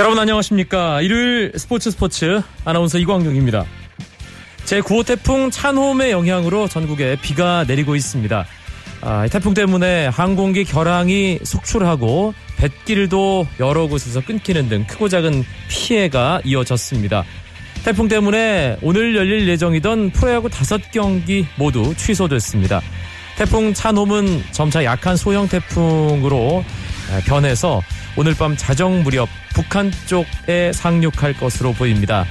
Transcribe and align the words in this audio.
여러분 0.00 0.18
안녕하십니까. 0.18 1.02
일요일 1.02 1.52
스포츠 1.56 1.90
스포츠 1.90 2.40
아나운서 2.64 2.96
이광용입니다. 2.96 3.66
제9호 4.64 5.04
태풍 5.04 5.50
찬홈의 5.50 6.10
영향으로 6.10 6.68
전국에 6.68 7.18
비가 7.20 7.66
내리고 7.68 7.94
있습니다. 7.94 8.46
아, 9.02 9.28
태풍 9.30 9.52
때문에 9.52 10.06
항공기 10.06 10.64
결항이 10.64 11.40
속출하고 11.44 12.32
뱃길도 12.56 13.46
여러 13.60 13.88
곳에서 13.88 14.22
끊기는 14.22 14.70
등 14.70 14.86
크고 14.88 15.10
작은 15.10 15.44
피해가 15.68 16.40
이어졌습니다. 16.46 17.24
태풍 17.84 18.08
때문에 18.08 18.78
오늘 18.80 19.14
열릴 19.14 19.46
예정이던 19.48 20.12
프로야구 20.12 20.48
5경기 20.48 21.44
모두 21.56 21.94
취소됐습니다. 21.94 22.80
태풍 23.36 23.74
찬홈은 23.74 24.44
점차 24.50 24.82
약한 24.82 25.18
소형 25.18 25.46
태풍으로 25.46 26.64
변해서 27.26 27.80
오늘 28.16 28.34
밤 28.34 28.56
자정 28.56 29.02
무렵 29.02 29.28
북한 29.54 29.90
쪽에 30.06 30.72
상륙할 30.72 31.34
것으로 31.34 31.72
보입니다. 31.72 32.24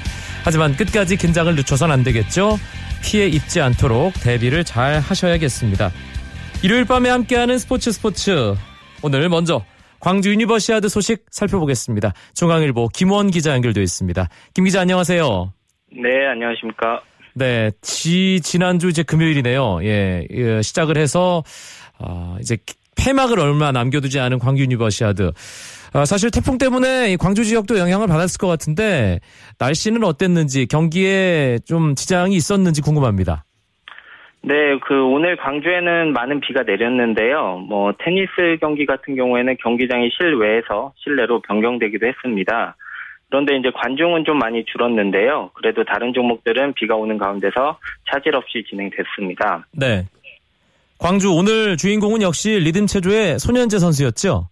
하지만 0.44 0.76
끝까지 0.76 1.18
긴장을 1.18 1.54
늦춰선 1.56 1.92
안 1.92 2.04
되겠죠. 2.04 2.58
피해 3.04 3.28
입지 3.28 3.62
않도록 3.62 4.14
대비를 4.22 4.64
잘 4.64 5.00
하셔야겠습니다. 5.00 5.92
일요일 6.64 6.86
밤에 6.86 7.10
함께하는 7.10 7.58
스포츠 7.58 7.92
스포츠. 7.92 8.56
오늘 9.02 9.30
먼저 9.30 9.64
광주 10.00 10.32
유니버시아드 10.32 10.90
소식 10.90 11.26
살펴보겠습니다. 11.30 12.14
중앙일보 12.34 12.90
김원 12.90 13.32
기자 13.32 13.54
연결되어 13.54 13.84
있습니다. 13.84 14.28
김 14.54 14.66
기자 14.66 14.82
안녕하세요. 14.82 15.54
네, 15.92 16.28
안녕하십니까. 16.32 17.02
네, 17.34 17.72
지 17.82 18.42
지난주 18.42 18.90
이제 18.90 19.04
금요일이네요. 19.04 19.84
예, 19.84 20.26
예 20.30 20.62
시작을 20.62 20.98
해서 20.98 21.44
어, 22.00 22.38
이제 22.42 22.58
폐막을 23.00 23.40
얼마 23.40 23.72
남겨두지 23.72 24.20
않은 24.20 24.40
광주 24.40 24.64
유니버시아드. 24.64 25.32
어, 25.94 26.06
사실 26.06 26.30
태풍 26.30 26.58
때문에 26.58 27.16
광주 27.18 27.44
지역도 27.44 27.80
영향을 27.80 28.08
받았을 28.08 28.38
것 28.38 28.48
같은데 28.48 29.20
날씨는 29.60 30.04
어땠는지 30.04 30.68
경기에 30.68 31.60
좀 31.66 31.96
지장이 31.96 32.36
있었는지 32.36 32.82
궁금합니다. 32.82 33.44
네, 34.42 34.78
그 34.88 35.04
오늘 35.04 35.36
광주에는 35.36 36.14
많은 36.14 36.40
비가 36.40 36.64
내렸는데요. 36.64 37.58
뭐 37.68 37.92
테니스 38.00 38.58
경기 38.62 38.86
같은 38.86 39.16
경우에는 39.16 39.58
경기장이 39.62 40.10
실외에서 40.18 40.94
실내로 40.98 41.42
변경되기도 41.42 42.08
했습니다. 42.08 42.76
그런데 43.30 43.58
이제 43.58 43.70
관중은 43.76 44.26
좀 44.26 44.40
많이 44.40 44.64
줄었는데요. 44.66 45.52
그래도 45.54 45.84
다른 45.84 46.14
종목들은 46.14 46.74
비가 46.74 46.96
오는 46.96 47.18
가운데서 47.18 47.78
차질 48.10 48.36
없이 48.36 48.64
진행됐습니다. 48.70 49.68
네. 49.74 50.06
광주 51.00 51.32
오늘 51.32 51.78
주인공은 51.78 52.22
역시 52.22 52.50
리듬 52.50 52.86
체조의 52.86 53.40
손연재 53.40 53.80
선수였죠? 53.80 54.50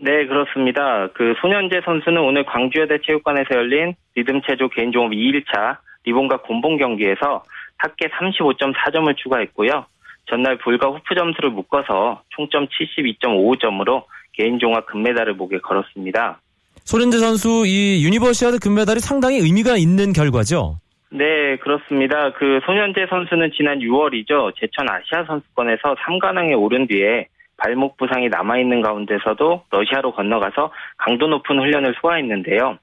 네, 0.00 0.26
그렇습니다. 0.26 1.08
그 1.14 1.34
손연재 1.40 1.82
선수는 1.84 2.20
오늘 2.20 2.44
광주여대 2.44 2.98
체육관에서 3.06 3.54
열린 3.54 3.94
리듬 4.16 4.42
체조 4.42 4.68
개인 4.70 4.90
종목 4.90 5.14
2일차 5.14 5.78
리본과 6.04 6.42
곤봉 6.42 6.78
경기에서 6.78 7.44
합계 7.78 8.08
35.4점을 8.08 9.16
추가했고요. 9.16 9.86
전날 10.26 10.58
볼과 10.58 10.88
후프 10.88 11.14
점수를 11.14 11.50
묶어서 11.50 12.22
총점 12.30 12.66
72.55점으로 12.66 14.02
개인 14.32 14.58
종합 14.58 14.86
금메달을 14.86 15.34
목에 15.34 15.58
걸었습니다. 15.58 16.40
손연재 16.82 17.18
선수 17.18 17.64
이 17.66 18.04
유니버시아드 18.04 18.58
금메달이 18.58 18.98
상당히 18.98 19.38
의미가 19.38 19.76
있는 19.76 20.12
결과죠? 20.12 20.80
네, 21.16 21.54
그렇습니다. 21.58 22.32
그 22.32 22.58
손현재 22.66 23.06
선수는 23.08 23.52
지난 23.52 23.78
6월이죠. 23.78 24.52
제천 24.56 24.90
아시아 24.90 25.22
선수권에서 25.22 25.94
3관왕에 25.94 26.60
오른 26.60 26.88
뒤에 26.88 27.28
발목 27.56 27.96
부상이 27.96 28.28
남아있는 28.30 28.82
가운데서도 28.82 29.62
러시아로 29.70 30.10
건너가서 30.10 30.72
강도 30.96 31.28
높은 31.28 31.60
훈련을 31.60 31.94
소화했는데요. 32.00 32.78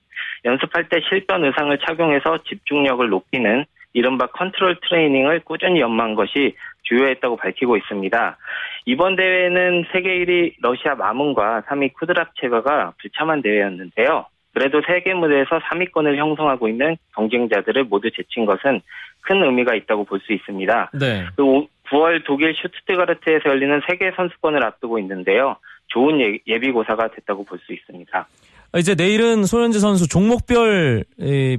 연습할 0.45 0.87
때 0.87 1.01
실변 1.09 1.43
의상을 1.43 1.77
착용해서 1.79 2.37
집중력을 2.47 3.05
높이는 3.09 3.65
이른바 3.91 4.27
컨트롤 4.27 4.77
트레이닝을 4.79 5.41
꾸준히 5.41 5.81
연마한 5.81 6.15
것이 6.15 6.55
주요했다고 6.83 7.35
밝히고 7.35 7.75
있습니다. 7.75 8.37
이번 8.85 9.17
대회는 9.17 9.87
세계 9.91 10.09
1위 10.19 10.53
러시아 10.61 10.95
마문과 10.95 11.63
3위 11.67 11.91
쿠드랍체가가 11.95 12.93
불참한 12.97 13.41
대회였는데요. 13.41 14.25
그래도 14.53 14.81
세계 14.85 15.13
무대에서 15.13 15.59
3위권을 15.59 16.17
형성하고 16.17 16.67
있는 16.67 16.97
경쟁자들을 17.15 17.85
모두 17.85 18.09
제친 18.11 18.45
것은 18.45 18.81
큰 19.21 19.43
의미가 19.43 19.75
있다고 19.75 20.03
볼 20.05 20.19
수 20.19 20.33
있습니다. 20.33 20.91
네. 20.99 21.25
9월 21.37 22.23
독일 22.25 22.53
슈트트가르트에서 22.55 23.49
열리는 23.49 23.81
세계 23.87 24.11
선수권을 24.15 24.63
앞두고 24.65 24.99
있는데요. 24.99 25.57
좋은 25.87 26.21
예, 26.47 26.59
비고사가 26.59 27.09
됐다고 27.09 27.43
볼 27.43 27.59
수 27.65 27.73
있습니다. 27.73 28.27
이제 28.77 28.95
내일은 28.95 29.43
손현재 29.43 29.79
선수 29.79 30.07
종목별 30.07 31.03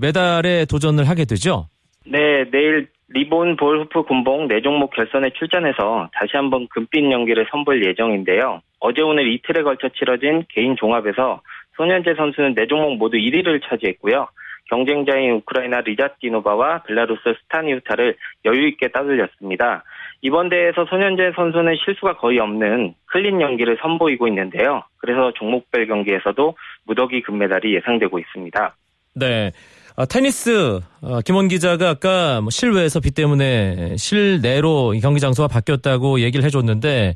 메달에 0.01 0.65
도전을 0.65 1.09
하게 1.09 1.27
되죠? 1.27 1.69
네, 2.07 2.45
내일 2.51 2.89
리본 3.09 3.57
볼 3.57 3.81
후프 3.81 4.05
군봉 4.05 4.49
4종목 4.49 4.91
결선에 4.91 5.31
출전해서 5.39 6.09
다시 6.15 6.31
한번 6.35 6.67
금빛 6.69 7.13
연기를 7.13 7.47
선보일 7.51 7.85
예정인데요. 7.85 8.63
어제 8.81 9.03
오늘 9.03 9.31
이틀에 9.31 9.63
걸쳐 9.63 9.91
치러진 9.91 10.45
개인 10.49 10.75
종합에서 10.77 11.43
손연재 11.77 12.15
선수는 12.15 12.55
4종목 12.55 12.99
모두 12.99 13.17
1위를 13.17 13.61
차지했고요. 13.69 14.29
경쟁자인 14.69 15.33
우크라이나 15.33 15.81
리자트디노바와 15.81 16.85
벨라루스 16.85 17.21
스타니우타를 17.43 18.17
여유 18.47 18.69
있게 18.69 18.89
따돌렸습니다. 18.89 19.85
이번 20.23 20.49
대회에서 20.49 20.87
손연재 20.89 21.33
선수는 21.35 21.75
실수가 21.85 22.17
거의 22.17 22.39
없는 22.39 22.95
clean 23.07 23.41
연기를 23.41 23.77
선보이고 23.83 24.29
있는데요. 24.29 24.83
그래서 24.99 25.33
종목별 25.35 25.89
경기에서도 25.89 26.57
무더기 26.87 27.23
금메달이 27.23 27.75
예상되고 27.75 28.19
있습니다. 28.19 28.75
네. 29.17 29.51
아, 29.97 30.07
테니스 30.07 30.81
아, 31.03 31.21
김원 31.23 31.49
기자가 31.49 31.91
아까 31.91 32.41
뭐 32.41 32.49
실외에서 32.51 33.01
비 33.01 33.11
때문에 33.11 33.97
실내로 33.99 34.95
경기 35.03 35.21
장소가 35.21 35.49
바뀌었다고 35.49 36.21
얘기를 36.21 36.45
해줬는데 36.47 37.15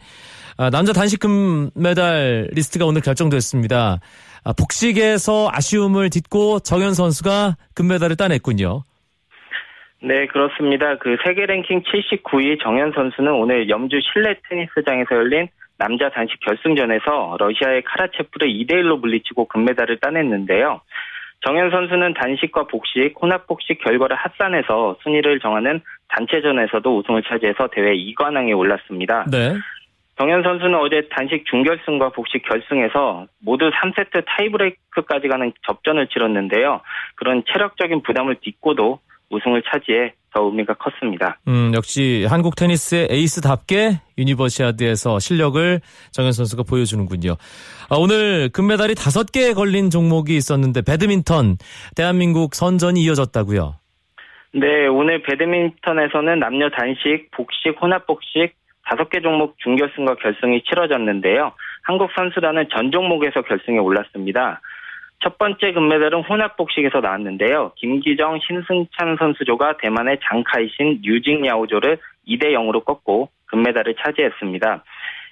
아, 0.58 0.70
남자 0.70 0.92
단식 0.92 1.20
금메달 1.20 2.48
리스트가 2.52 2.84
오늘 2.84 3.00
결정됐습니다. 3.00 4.00
아, 4.46 4.52
복식에서 4.52 5.50
아쉬움을 5.52 6.08
딛고 6.08 6.60
정현 6.60 6.94
선수가 6.94 7.56
금메달을 7.74 8.14
따냈군요. 8.14 8.84
네, 10.00 10.26
그렇습니다. 10.26 10.98
그 10.98 11.16
세계 11.24 11.46
랭킹 11.46 11.82
79위 11.82 12.62
정현 12.62 12.92
선수는 12.94 13.32
오늘 13.32 13.68
염주 13.68 13.98
실내 14.12 14.36
테니스장에서 14.48 15.16
열린 15.16 15.48
남자 15.78 16.10
단식 16.10 16.38
결승전에서 16.46 17.38
러시아의 17.40 17.82
카라체프를 17.82 18.48
2대1로 18.48 19.00
물리치고 19.00 19.46
금메달을 19.46 19.98
따냈는데요. 19.98 20.80
정현 21.44 21.70
선수는 21.70 22.14
단식과 22.14 22.68
복식, 22.68 23.14
혼합 23.20 23.48
복식 23.48 23.82
결과를 23.82 24.16
합산해서 24.16 24.98
순위를 25.02 25.40
정하는 25.40 25.80
단체전에서도 26.08 26.98
우승을 26.98 27.24
차지해서 27.24 27.68
대회 27.72 27.96
2관왕에 27.96 28.56
올랐습니다. 28.56 29.26
네. 29.28 29.54
정현 30.18 30.42
선수는 30.42 30.74
어제 30.76 31.08
단식 31.10 31.44
준결승과 31.46 32.10
복식 32.10 32.42
결승에서 32.48 33.26
모두 33.40 33.70
3세트 33.70 34.24
타이브레이크까지 34.26 35.28
가는 35.28 35.52
접전을 35.66 36.08
치렀는데요. 36.08 36.80
그런 37.16 37.42
체력적인 37.52 38.02
부담을 38.02 38.36
딛고도 38.42 38.98
우승을 39.30 39.62
차지해 39.62 40.14
더 40.32 40.44
의미가 40.44 40.74
컸습니다. 40.74 41.38
음, 41.48 41.72
역시 41.74 42.26
한국 42.28 42.56
테니스의 42.56 43.08
에이스답게 43.10 44.00
유니버시아드에서 44.18 45.18
실력을 45.18 45.80
정현 46.12 46.32
선수가 46.32 46.62
보여주는군요. 46.68 47.36
아, 47.90 47.96
오늘 47.96 48.50
금메달이 48.50 48.94
5개 48.94 49.54
걸린 49.54 49.90
종목이 49.90 50.36
있었는데 50.36 50.82
배드민턴 50.86 51.56
대한민국 51.96 52.54
선전이 52.54 53.00
이어졌다고요. 53.02 53.74
네, 54.54 54.86
오늘 54.86 55.22
배드민턴에서는 55.22 56.38
남녀 56.38 56.70
단식, 56.70 57.30
복식, 57.32 57.76
혼합복식 57.80 58.54
5개 58.88 59.22
종목 59.22 59.58
중결승과 59.58 60.14
결승이 60.16 60.62
치러졌는데요. 60.62 61.52
한국 61.82 62.10
선수단은 62.16 62.68
전 62.70 62.90
종목에서 62.90 63.42
결승에 63.42 63.78
올랐습니다. 63.78 64.60
첫 65.22 65.38
번째 65.38 65.72
금메달은 65.72 66.22
혼합복식에서 66.22 67.00
나왔는데요. 67.00 67.72
김기정, 67.76 68.38
신승찬 68.40 69.16
선수조가 69.18 69.78
대만의 69.78 70.18
장카이신, 70.22 71.00
뉴징야오조를 71.02 71.98
2대 72.28 72.52
0으로 72.52 72.84
꺾고 72.84 73.30
금메달을 73.46 73.94
차지했습니다. 73.98 74.84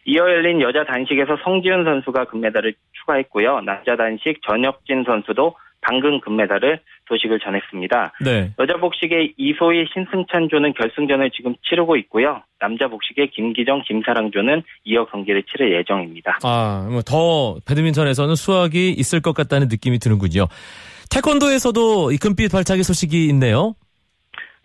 이어 0.07 0.31
열린 0.31 0.61
여자 0.61 0.85
단식에서 0.85 1.39
성지훈 1.43 1.85
선수가 1.85 2.25
금메달을 2.25 2.75
추가했고요. 2.93 3.61
남자 3.61 3.97
단식 3.97 4.41
전혁진 4.43 5.05
선수도 5.05 5.57
방금 5.87 6.21
금메달을 6.21 6.81
소식을 7.09 7.39
전했습니다. 7.41 8.13
네. 8.25 8.53
여자 8.59 8.77
복식의 8.79 9.35
이소희 9.37 9.87
신승찬조는 9.93 10.75
결승전을 10.75 11.31
지금 11.31 11.55
치르고 11.69 11.97
있고요. 11.97 12.43
남자 12.59 12.89
복식의 12.89 13.31
김기정 13.31 13.83
김사랑조는 13.87 14.63
이어 14.85 15.05
경기를 15.07 15.43
치를 15.43 15.75
예정입니다. 15.75 16.39
아, 16.43 16.89
뭐더 16.91 17.61
배드민턴에서는 17.67 18.35
수확이 18.35 18.91
있을 18.91 19.21
것 19.21 19.35
같다는 19.35 19.69
느낌이 19.69 19.99
드는군요. 19.99 20.47
태권도에서도 21.11 22.13
이 22.13 22.17
금빛 22.17 22.51
발차기 22.51 22.83
소식이 22.83 23.27
있네요. 23.29 23.75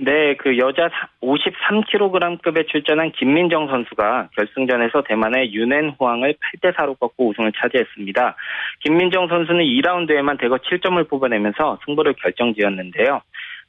네, 0.01 0.33
그 0.35 0.57
여자 0.57 0.89
53kg급에 1.21 2.69
출전한 2.69 3.11
김민정 3.11 3.67
선수가 3.67 4.29
결승전에서 4.33 5.01
대만의 5.01 5.53
윤엔 5.53 5.95
후앙을 5.97 6.35
8대 6.35 6.73
4로 6.73 6.97
꺾고 6.97 7.27
우승을 7.27 7.51
차지했습니다. 7.57 8.35
김민정 8.79 9.27
선수는 9.27 9.61
2라운드에만 9.65 10.39
대거 10.39 10.55
7점을 10.55 11.09
뽑아내면서 11.09 11.79
승부를 11.85 12.13
결정지었는데요. 12.13 13.21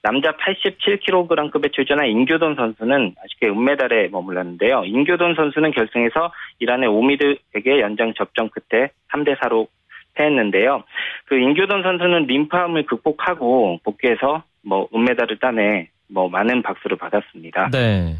남자 0.02 0.30
87kg급에 0.36 1.72
출전한 1.72 2.06
임교돈 2.06 2.54
선수는 2.54 3.16
아쉽게 3.24 3.48
은메달에 3.48 4.10
머물렀는데요. 4.12 4.84
임교돈 4.84 5.34
선수는 5.34 5.72
결승에서 5.72 6.32
이란의 6.60 6.88
오미드에게 6.90 7.80
연장 7.80 8.14
접전 8.14 8.50
끝에 8.50 8.90
3대 9.12 9.36
4로 9.40 9.66
패했는데요. 10.14 10.84
그 11.24 11.36
임교돈 11.36 11.82
선수는 11.82 12.26
림프암을 12.26 12.84
극복하고 12.86 13.80
복귀해서 13.82 14.44
뭐 14.62 14.88
은메달을 14.94 15.38
따내 15.40 15.88
뭐 16.12 16.28
많은 16.28 16.62
박수를 16.62 16.96
받았습니다. 16.96 17.70
네. 17.70 18.16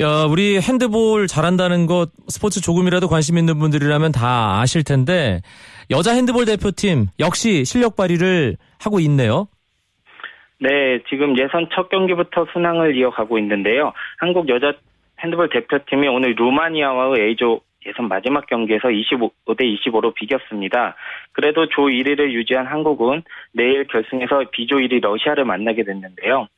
야, 0.00 0.24
우리 0.28 0.60
핸드볼 0.60 1.26
잘한다는 1.26 1.86
것 1.86 2.10
스포츠 2.28 2.60
조금이라도 2.60 3.08
관심 3.08 3.38
있는 3.38 3.58
분들이라면 3.58 4.12
다 4.12 4.60
아실 4.60 4.84
텐데 4.84 5.40
여자 5.90 6.12
핸드볼 6.12 6.44
대표팀 6.44 7.06
역시 7.18 7.64
실력 7.64 7.96
발휘를 7.96 8.56
하고 8.78 9.00
있네요. 9.00 9.48
네, 10.60 11.00
지금 11.08 11.38
예선 11.38 11.68
첫 11.74 11.88
경기부터 11.88 12.46
순항을 12.52 12.96
이어가고 12.96 13.38
있는데요. 13.38 13.92
한국 14.18 14.48
여자 14.48 14.74
핸드볼 15.20 15.48
대표팀이 15.48 16.08
오늘 16.08 16.34
루마니아와의 16.36 17.28
A조 17.28 17.60
예선 17.86 18.08
마지막 18.08 18.46
경기에서 18.46 18.88
25대 18.88 19.60
25로 19.60 20.14
비겼습니다. 20.14 20.96
그래도 21.32 21.68
조 21.68 21.82
1위를 21.82 22.32
유지한 22.32 22.66
한국은 22.66 23.22
내일 23.52 23.86
결승에서 23.86 24.44
B조 24.50 24.76
1위 24.76 25.00
러시아를 25.00 25.44
만나게 25.44 25.84
됐는데요. 25.84 26.48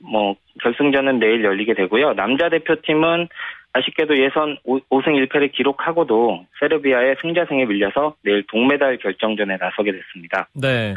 뭐 0.00 0.34
결승전은 0.62 1.18
내일 1.18 1.44
열리게 1.44 1.74
되고요. 1.74 2.14
남자 2.14 2.48
대표팀은 2.48 3.28
아쉽게도 3.72 4.18
예선 4.18 4.56
5승 4.66 5.28
1패를 5.28 5.52
기록하고도 5.52 6.46
세르비아의 6.58 7.16
승자승에 7.22 7.66
밀려서 7.66 8.16
내일 8.24 8.44
동메달 8.48 8.98
결정전에 8.98 9.56
나서게 9.58 9.92
됐습니다. 9.92 10.48
네. 10.54 10.94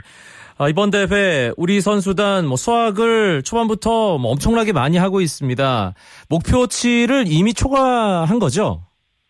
아, 0.57 0.69
이번 0.69 0.91
대회 0.91 1.51
우리 1.57 1.81
선수단 1.81 2.45
뭐 2.45 2.57
수학을 2.57 3.43
초반부터 3.43 4.17
뭐 4.17 4.31
엄청나게 4.31 4.71
많이 4.71 4.97
하고 4.97 5.21
있습니다. 5.21 5.93
목표치를 6.29 7.25
이미 7.27 7.53
초과한 7.53 8.39
거죠? 8.39 8.81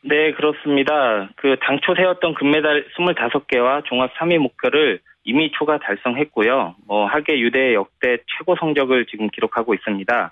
네, 0.04 0.34
그렇습니다. 0.34 1.30
그 1.38 1.56
당초 1.62 1.96
세웠던 1.96 2.36
금메달 2.36 2.86
25개와 2.98 3.86
종합 3.86 4.14
3위 4.16 4.38
목표를 4.38 5.00
이미 5.24 5.52
초과 5.52 5.80
달성했고요. 5.80 6.76
뭐 6.88 7.06
하계 7.06 7.40
유대 7.40 7.74
역대 7.74 8.18
최고 8.38 8.56
성적을 8.56 9.06
지금 9.06 9.30
기록하고 9.30 9.74
있습니다. 9.74 10.30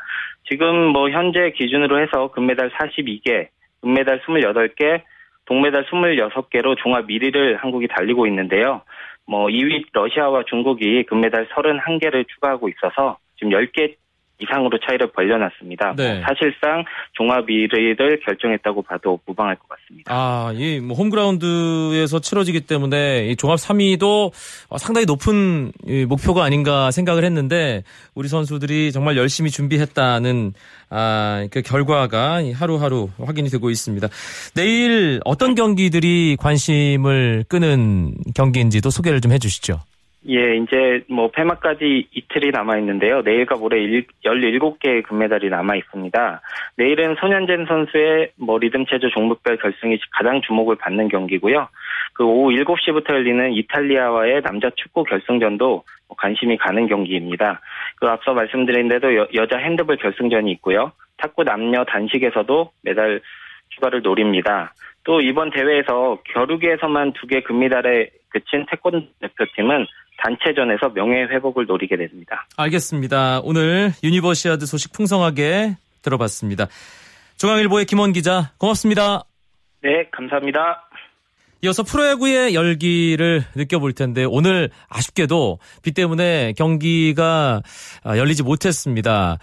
지금 0.50 0.88
뭐 0.88 1.10
현재 1.10 1.52
기준으로 1.52 2.02
해서 2.02 2.30
금메달 2.32 2.72
42개, 2.72 3.48
금메달 3.82 4.22
28개, 4.22 5.02
동메달 5.46 5.86
26개로 5.86 6.78
종합 6.78 7.08
1위를 7.08 7.58
한국이 7.58 7.88
달리고 7.88 8.28
있는데요. 8.28 8.82
뭐 9.26 9.48
2위 9.48 9.86
러시아와 9.94 10.44
중국이 10.48 11.04
금메달 11.04 11.48
31개를 11.50 12.28
추가하고 12.28 12.70
있어서 12.70 13.18
지금 13.38 13.52
10개 13.54 13.96
이상으로 14.42 14.78
차이를 14.80 15.12
벌려놨습니다. 15.12 15.94
네. 15.98 16.14
뭐 16.16 16.22
사실상 16.24 16.84
종합 17.14 17.46
1위를 17.48 18.26
결정했다고 18.26 18.82
봐도 18.84 19.20
무방할 19.26 19.56
것 19.56 19.68
같습니다. 19.70 20.14
아, 20.14 20.52
이 20.56 20.80
뭐 20.82 20.96
홈그라운드에서 20.98 22.20
치러지기 22.20 22.62
때문에 22.62 23.28
이 23.28 23.36
종합 23.36 23.58
3위도 23.58 24.32
상당히 24.80 25.06
높은 25.06 25.72
목표가 26.08 26.44
아닌가 26.44 26.92
생각을 26.92 27.24
했는데 27.24 27.84
우리 28.16 28.28
선수들이 28.28 28.92
정말 28.92 29.18
열심히 29.18 29.50
준비했다는 29.52 30.54
아, 30.90 31.48
그 31.52 31.62
결과가 31.62 32.42
하루하루 32.54 33.10
확인이 33.24 33.50
되고 33.50 33.70
있습니다. 33.70 34.08
내일 34.56 35.20
어떤 35.26 35.56
경기들이 35.56 36.36
관심을 36.40 37.46
끄는 37.48 38.16
경기인지도 38.36 38.90
소개를 38.90 39.22
좀 39.22 39.32
해주시죠. 39.32 39.80
예, 40.30 40.56
이제 40.56 41.04
뭐 41.10 41.32
폐막까지 41.32 42.08
이틀이 42.14 42.52
남아 42.52 42.78
있는데요. 42.78 43.22
내일과 43.22 43.56
모레 43.56 44.04
17개의 44.24 45.04
금메달이 45.04 45.50
남아 45.50 45.76
있습니다. 45.76 46.42
내일은 46.78 47.16
손현진 47.20 47.66
선수의 47.66 48.32
뭐 48.36 48.60
리듬 48.60 48.86
체조 48.86 49.10
종목별 49.10 49.58
결승이 49.58 49.98
가장 50.12 50.42
주목을 50.42 50.76
받는 50.76 51.08
경기고요. 51.08 51.68
그 52.14 52.24
오후 52.24 52.52
7시부터 52.52 53.10
열리는 53.10 53.52
이탈리아와의 53.54 54.44
남자 54.44 54.70
축구 54.76 55.04
결승전도 55.06 55.84
뭐 56.08 56.18
관심이 56.18 56.56
가는 56.58 56.88
경기입니다. 56.88 57.60
그 57.96 58.08
앞서 58.08 58.34
말씀드린 58.34 58.90
대로 58.90 59.16
여, 59.16 59.28
여자 59.34 59.58
핸드볼 59.58 59.98
결승전이 59.98 60.52
있고요. 60.52 60.92
탁구 61.18 61.46
남녀 61.46 61.84
단식에서도 61.84 62.72
메달 62.84 63.22
추가를 63.70 64.04
노립니다. 64.04 64.74
또 65.04 65.20
이번 65.20 65.50
대회에서 65.50 66.20
겨루기에서만 66.32 67.14
두 67.14 67.26
개 67.26 67.42
금메달에 67.42 68.10
그친 68.30 68.66
태권 68.70 69.10
대표팀은 69.20 69.86
단체전에서 70.24 70.90
명예 70.94 71.24
회복을 71.24 71.66
노리게 71.66 71.98
됩니다. 71.98 72.48
알겠습니다. 72.58 73.42
오늘 73.44 73.92
유니버시아드 74.04 74.66
소식 74.66 74.94
풍성하게 74.94 75.76
들어봤습니다. 76.02 76.68
중앙일보의 77.38 77.86
김원 77.86 78.14
기자 78.14 78.52
고맙습니다. 78.58 79.24
네, 79.82 80.08
감사합니다. 80.12 80.88
이어서 81.64 81.84
프로야구의 81.84 82.56
열기를 82.56 83.44
느껴볼 83.56 83.94
텐데 83.94 84.24
오늘 84.24 84.70
아쉽게도 84.90 85.60
비 85.84 85.92
때문에 85.92 86.54
경기가 86.58 87.62
아, 88.04 88.18
열리지 88.18 88.44
못했습니다. 88.44 89.38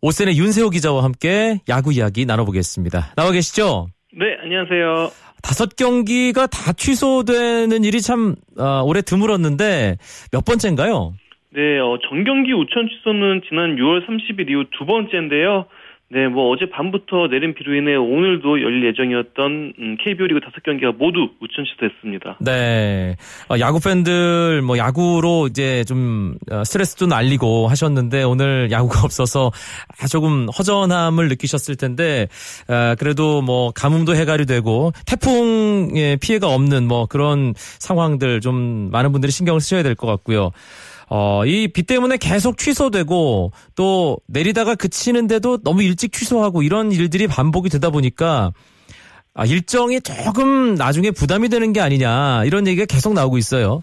오센의 0.00 0.36
윤세호 0.36 0.70
기자와 0.70 1.02
함께 1.04 1.60
야구 1.68 1.92
이야기 1.92 2.26
나눠보겠습니다. 2.26 3.12
나와 3.16 3.30
계시죠? 3.30 3.86
네, 4.12 4.36
안녕하세요. 4.42 5.10
다섯 5.44 5.76
경기가 5.76 6.46
다 6.46 6.72
취소되는 6.72 7.84
일이 7.84 8.00
참 8.00 8.34
어, 8.58 8.82
올해 8.82 9.02
드물었는데 9.02 9.98
몇 10.32 10.44
번째인가요? 10.44 11.12
네, 11.50 11.78
어, 11.78 11.98
정경기 12.08 12.52
우천 12.52 12.88
취소는 12.88 13.42
지난 13.48 13.76
6월 13.76 14.06
30일 14.08 14.50
이후 14.50 14.64
두 14.76 14.86
번째인데요. 14.86 15.66
네, 16.14 16.28
뭐 16.28 16.50
어제 16.50 16.70
밤부터 16.70 17.26
내린 17.28 17.54
비로 17.54 17.74
인해 17.74 17.96
오늘도 17.96 18.62
열릴 18.62 18.86
예정이었던 18.86 19.72
음, 19.76 19.96
KBO 19.98 20.28
리그 20.28 20.38
다섯 20.38 20.62
경기가 20.62 20.92
모두 20.92 21.30
우천 21.40 21.64
취소됐습니다. 21.64 22.38
네, 22.40 23.16
어, 23.50 23.58
야구 23.58 23.80
팬들 23.80 24.62
뭐 24.62 24.78
야구로 24.78 25.48
이제 25.48 25.82
좀 25.88 26.36
어, 26.52 26.62
스트레스도 26.62 27.06
날리고 27.06 27.66
하셨는데 27.66 28.22
오늘 28.22 28.70
야구가 28.70 29.00
없어서 29.04 29.50
조금 30.08 30.46
허전함을 30.56 31.28
느끼셨을 31.30 31.74
텐데 31.76 32.28
어, 32.68 32.94
그래도 32.96 33.42
뭐 33.42 33.72
가뭄도 33.72 34.14
해결이 34.14 34.46
되고 34.46 34.92
태풍의 35.06 36.18
피해가 36.18 36.46
없는 36.46 36.86
뭐 36.86 37.06
그런 37.06 37.54
상황들 37.56 38.40
좀 38.40 38.88
많은 38.92 39.10
분들이 39.10 39.32
신경을 39.32 39.60
쓰셔야 39.60 39.82
될 39.82 39.96
것 39.96 40.06
같고요. 40.06 40.50
어, 41.10 41.44
이 41.46 41.68
비 41.72 41.82
때문에 41.82 42.16
계속 42.18 42.56
취소되고 42.58 43.52
또 43.76 44.18
내리다가 44.28 44.74
그치는데도 44.74 45.58
너무 45.62 45.82
일찍 45.82 46.12
취소하고 46.12 46.62
이런 46.62 46.92
일들이 46.92 47.26
반복이 47.26 47.68
되다 47.68 47.90
보니까 47.90 48.52
아, 49.34 49.44
일정이 49.44 50.00
조금 50.00 50.74
나중에 50.76 51.10
부담이 51.10 51.48
되는 51.48 51.72
게 51.72 51.80
아니냐 51.80 52.44
이런 52.44 52.66
얘기가 52.66 52.86
계속 52.88 53.14
나오고 53.14 53.36
있어요. 53.38 53.82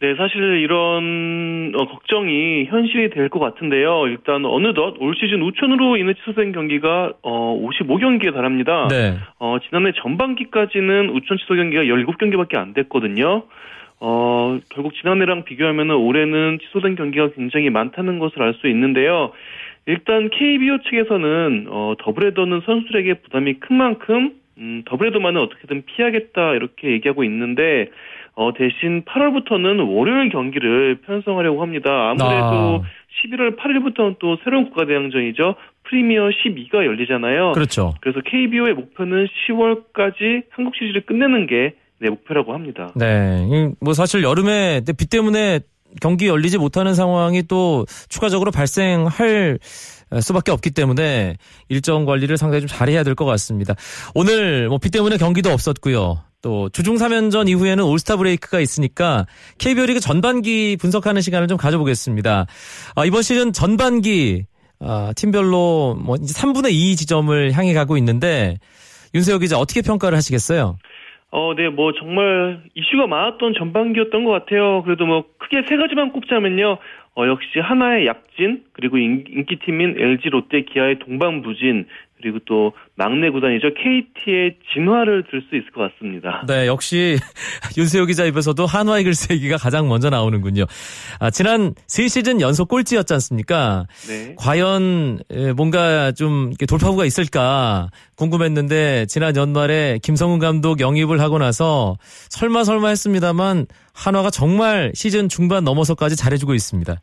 네, 0.00 0.16
사실 0.16 0.36
이런 0.60 1.72
어, 1.76 1.86
걱정이 1.86 2.64
현실이 2.66 3.10
될 3.10 3.28
것 3.28 3.38
같은데요. 3.38 4.08
일단 4.08 4.44
어느덧 4.44 4.96
올 4.98 5.14
시즌 5.14 5.40
우천으로 5.42 5.96
인해 5.96 6.12
취소된 6.14 6.50
경기가 6.52 7.12
어, 7.22 7.56
55경기에 7.62 8.34
달합니다. 8.34 8.88
네. 8.88 9.16
어, 9.38 9.58
지난해 9.66 9.92
전반기까지는 10.02 11.08
우천 11.10 11.38
취소 11.38 11.54
경기가 11.54 11.82
17경기밖에 11.84 12.56
안 12.56 12.74
됐거든요. 12.74 13.44
어, 14.04 14.58
결국 14.70 14.94
지난해랑 14.96 15.44
비교하면 15.44 15.92
올해는 15.92 16.58
취소된 16.60 16.96
경기가 16.96 17.30
굉장히 17.36 17.70
많다는 17.70 18.18
것을 18.18 18.42
알 18.42 18.54
수 18.54 18.66
있는데요. 18.66 19.30
일단 19.86 20.28
KBO 20.28 20.78
측에서는 20.82 21.66
어, 21.68 21.94
더블헤더는 22.00 22.62
선수들에게 22.66 23.14
부담이 23.14 23.54
큰 23.54 23.76
만큼 23.76 24.32
음, 24.58 24.82
더블헤더만은 24.86 25.40
어떻게든 25.40 25.84
피하겠다 25.86 26.54
이렇게 26.54 26.90
얘기하고 26.90 27.22
있는데 27.22 27.90
어, 28.34 28.52
대신 28.52 29.02
8월부터는 29.04 29.88
월요일 29.88 30.30
경기를 30.30 30.98
편성하려고 31.06 31.62
합니다. 31.62 32.10
아무래도 32.10 32.82
아. 32.82 32.82
11월 33.22 33.56
8일부터는 33.56 34.16
또 34.18 34.36
새로운 34.42 34.64
국가대항전이죠. 34.64 35.54
프리미어 35.84 36.28
12가 36.28 36.84
열리잖아요. 36.84 37.52
그렇죠. 37.52 37.94
그래서 38.00 38.20
KBO의 38.20 38.74
목표는 38.74 39.28
10월까지 39.46 40.42
한국 40.50 40.74
시리즈를 40.74 41.02
끝내는 41.02 41.46
게 41.46 41.74
네, 42.02 42.10
목표라고 42.10 42.52
합니다. 42.52 42.90
네. 42.96 43.70
뭐 43.80 43.94
사실 43.94 44.22
여름에 44.24 44.82
비 44.98 45.06
때문에 45.06 45.60
경기 46.00 46.26
열리지 46.26 46.58
못하는 46.58 46.94
상황이 46.94 47.42
또 47.44 47.86
추가적으로 48.08 48.50
발생할 48.50 49.58
수밖에 50.20 50.50
없기 50.50 50.70
때문에 50.72 51.36
일정 51.68 52.04
관리를 52.04 52.36
상당히 52.36 52.62
좀 52.62 52.68
잘해야 52.68 53.02
될 53.04 53.14
것 53.14 53.24
같습니다. 53.24 53.74
오늘 54.14 54.68
뭐 54.68 54.78
비 54.78 54.90
때문에 54.90 55.16
경기도 55.16 55.50
없었고요. 55.50 56.18
또 56.42 56.68
주중 56.70 56.96
3연전 56.96 57.48
이후에는 57.48 57.84
올스타 57.84 58.16
브레이크가 58.16 58.58
있으니까 58.58 59.26
KBO 59.58 59.86
리그 59.86 60.00
전반기 60.00 60.76
분석하는 60.80 61.22
시간을 61.22 61.46
좀 61.46 61.56
가져보겠습니다. 61.56 62.46
아, 62.96 63.04
이번 63.04 63.22
시즌 63.22 63.52
전반기 63.52 64.46
아, 64.80 65.12
팀별로 65.14 65.96
뭐 66.02 66.16
이제 66.16 66.34
3분의 66.34 66.72
2 66.72 66.96
지점을 66.96 67.52
향해 67.52 67.72
가고 67.74 67.96
있는데 67.98 68.58
윤세혁 69.14 69.42
기자 69.42 69.56
어떻게 69.58 69.82
평가를 69.82 70.16
하시겠어요? 70.18 70.78
어, 71.34 71.54
네, 71.54 71.70
뭐 71.70 71.92
정말 71.92 72.60
이슈가 72.74 73.06
많았던 73.06 73.54
전반기였던 73.54 74.24
것 74.24 74.30
같아요. 74.30 74.82
그래도 74.82 75.06
뭐 75.06 75.24
크게 75.38 75.62
세 75.66 75.78
가지만 75.78 76.12
꼽자면요. 76.12 76.76
어, 77.16 77.26
역시 77.26 77.58
하나의 77.58 78.06
약진, 78.06 78.64
그리고 78.74 78.98
인기팀인 78.98 79.96
LG, 79.98 80.28
롯데, 80.28 80.62
기아의 80.62 80.98
동방부진, 80.98 81.86
그리고 82.22 82.38
또 82.46 82.72
막내 82.94 83.30
구단이죠. 83.30 83.74
KT의 83.74 84.56
진화를 84.72 85.24
들 85.30 85.42
수 85.50 85.56
있을 85.56 85.70
것 85.72 85.90
같습니다. 85.92 86.44
네, 86.46 86.66
역시 86.68 87.16
윤세호 87.76 88.06
기자 88.06 88.24
입에서도 88.24 88.64
한화 88.64 89.00
이글스 89.00 89.32
얘기가 89.32 89.56
가장 89.56 89.88
먼저 89.88 90.08
나오는군요. 90.08 90.64
아, 91.18 91.30
지난 91.30 91.74
3시즌 91.88 92.40
연속 92.40 92.68
꼴찌였지 92.68 93.12
않습니까? 93.14 93.86
네. 94.08 94.36
과연 94.38 95.18
뭔가 95.56 96.12
좀 96.12 96.52
돌파구가 96.68 97.04
있을까 97.04 97.88
궁금했는데 98.16 99.06
지난 99.06 99.34
연말에 99.36 99.98
김성훈 100.02 100.38
감독 100.38 100.80
영입을 100.80 101.20
하고 101.20 101.38
나서 101.38 101.96
설마 102.30 102.62
설마 102.62 102.88
했습니다만 102.88 103.66
한화가 103.94 104.30
정말 104.30 104.92
시즌 104.94 105.28
중반 105.28 105.64
넘어서까지 105.64 106.16
잘해주고 106.16 106.54
있습니다. 106.54 106.94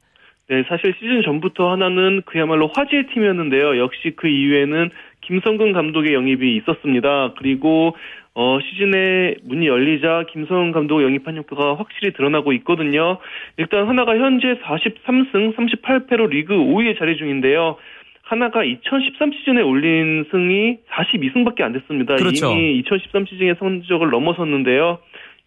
네, 0.52 0.64
사실 0.68 0.96
시즌 1.00 1.22
전부터 1.24 1.70
하나는 1.70 2.24
그야말로 2.26 2.72
화제의 2.74 3.06
팀이었는데요. 3.14 3.78
역시 3.78 4.14
그 4.16 4.28
이후에는 4.28 4.90
김성근 5.30 5.74
감독의 5.74 6.14
영입이 6.14 6.56
있었습니다. 6.58 7.34
그리고 7.38 7.96
어, 8.34 8.60
시즌에 8.62 9.36
문이 9.44 9.68
열리자 9.68 10.26
김성근 10.32 10.72
감독 10.72 11.04
영입한 11.04 11.38
효과가 11.38 11.76
확실히 11.76 12.14
드러나고 12.14 12.52
있거든요. 12.54 13.20
일단 13.58 13.88
하나가 13.88 14.18
현재 14.18 14.56
43승 14.64 15.56
38패로 15.56 16.30
리그 16.30 16.56
5위에 16.56 16.98
자리 16.98 17.16
중인데요. 17.18 17.78
하나가 18.24 18.64
2013 18.64 19.32
시즌에 19.32 19.62
올린 19.62 20.26
승이 20.32 20.80
42승밖에 20.90 21.62
안 21.62 21.74
됐습니다. 21.74 22.16
그렇죠. 22.16 22.52
이미 22.52 22.80
2013 22.80 23.26
시즌의 23.28 23.56
성적을 23.60 24.10
넘어섰는데요. 24.10 24.98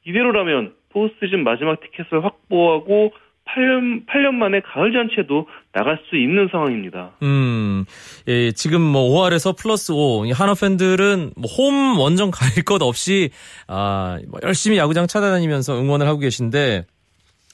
이대로라면 0.05 0.75
포스트 0.91 1.27
시즌 1.27 1.43
마지막 1.43 1.81
티켓을 1.81 2.25
확보하고 2.25 3.13
8년, 3.55 4.07
8년 4.07 4.35
만에 4.35 4.61
가을 4.61 4.93
잔치에도 4.93 5.47
나갈 5.73 5.99
수 6.09 6.17
있는 6.17 6.49
상황입니다. 6.51 7.13
음, 7.23 7.85
예, 8.29 8.53
지금 8.53 8.81
뭐 8.81 9.11
5할에서 9.11 9.57
플러스 9.57 9.93
5, 9.93 10.27
한화 10.33 10.55
팬들은 10.55 11.33
뭐 11.37 11.53
홈 11.59 11.99
원정 11.99 12.31
가릴 12.31 12.65
것 12.65 12.83
없이, 12.83 13.31
아, 13.67 14.19
뭐 14.29 14.41
열심히 14.43 14.79
야구장 14.79 15.07
찾아다니면서 15.07 15.79
응원을 15.79 16.07
하고 16.07 16.19
계신데, 16.19 16.87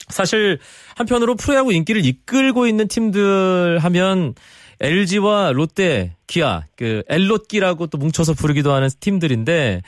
사실 0.08 0.58
한편으로 0.96 1.34
프로야구 1.34 1.72
인기를 1.72 2.04
이끌고 2.04 2.66
있는 2.66 2.88
팀들 2.88 3.78
하면 3.78 4.34
LG와 4.80 5.52
롯데, 5.52 6.12
기아, 6.26 6.62
그 6.76 7.02
엘롯기라고 7.08 7.88
또 7.88 7.98
뭉쳐서 7.98 8.34
부르기도 8.34 8.72
하는 8.72 8.88
팀들인데 9.00 9.80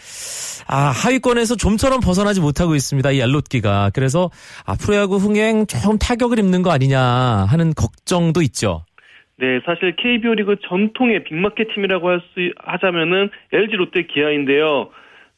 아 0.67 0.91
하위권에서 0.91 1.57
좀처럼 1.57 2.01
벗어나지 2.01 2.41
못하고 2.41 2.75
있습니다. 2.75 3.11
이 3.13 3.21
엘롯기가 3.21 3.91
그래서 3.95 4.31
아 4.67 4.75
프로야구 4.75 5.17
흥행 5.17 5.67
조금 5.67 5.99
타격을 5.99 6.39
입는 6.39 6.63
거 6.63 6.71
아니냐 6.71 7.01
하는 7.01 7.73
걱정도 7.75 8.43
있죠. 8.43 8.85
네, 9.37 9.61
사실 9.65 9.97
KBO 9.97 10.35
리그 10.35 10.57
전통의 10.69 11.25
빅마켓 11.25 11.75
팀이라고 11.75 12.09
할 12.09 12.21
수 12.21 12.53
하자면은 12.59 13.31
LG 13.53 13.77
롯데 13.77 14.07
기아인데요. 14.07 14.91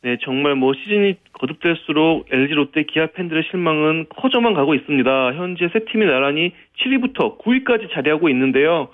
네, 0.02 0.16
정말 0.24 0.56
뭐 0.56 0.72
시즌이 0.74 1.14
거듭될수록 1.32 2.26
LG 2.30 2.54
롯데 2.54 2.82
기아 2.82 3.06
팬들의 3.06 3.44
실망은 3.50 4.06
커져만 4.16 4.54
가고 4.54 4.74
있습니다. 4.74 5.34
현재 5.34 5.68
세 5.72 5.84
팀이 5.84 6.06
나란히 6.06 6.52
7위부터 6.80 7.38
9위까지 7.38 7.92
자리하고 7.92 8.28
있는데요. 8.28 8.88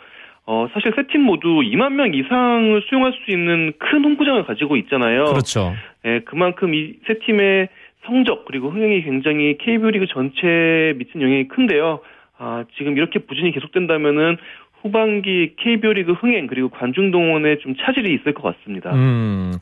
어, 0.50 0.66
사실 0.72 0.92
세 0.96 1.02
팀 1.12 1.20
모두 1.22 1.46
2만 1.60 1.92
명 1.92 2.14
이상을 2.14 2.82
수용할 2.88 3.12
수 3.12 3.30
있는 3.30 3.74
큰 3.78 4.02
홈구장을 4.02 4.46
가지고 4.46 4.76
있잖아요. 4.76 5.24
그렇죠. 5.26 5.74
예, 6.06 6.20
그만큼 6.20 6.72
이 6.74 6.94
세 7.06 7.18
팀의 7.26 7.68
성적 8.06 8.46
그리고 8.46 8.70
흥행이 8.70 9.02
굉장히 9.02 9.58
KBO 9.58 9.90
리그 9.90 10.06
전체에 10.06 10.94
미친 10.96 11.20
영향이 11.20 11.48
큰데요. 11.48 12.00
아, 12.38 12.64
지금 12.78 12.96
이렇게 12.96 13.18
부진이 13.18 13.52
계속된다면은 13.52 14.38
후반기 14.80 15.54
KBO 15.58 15.92
리그 15.92 16.12
흥행 16.12 16.46
그리고 16.46 16.70
관중 16.70 17.10
동원에 17.10 17.58
좀 17.58 17.74
차질이 17.84 18.14
있을 18.14 18.32
것 18.32 18.42
같습니다. 18.56 18.94
음, 18.94 19.52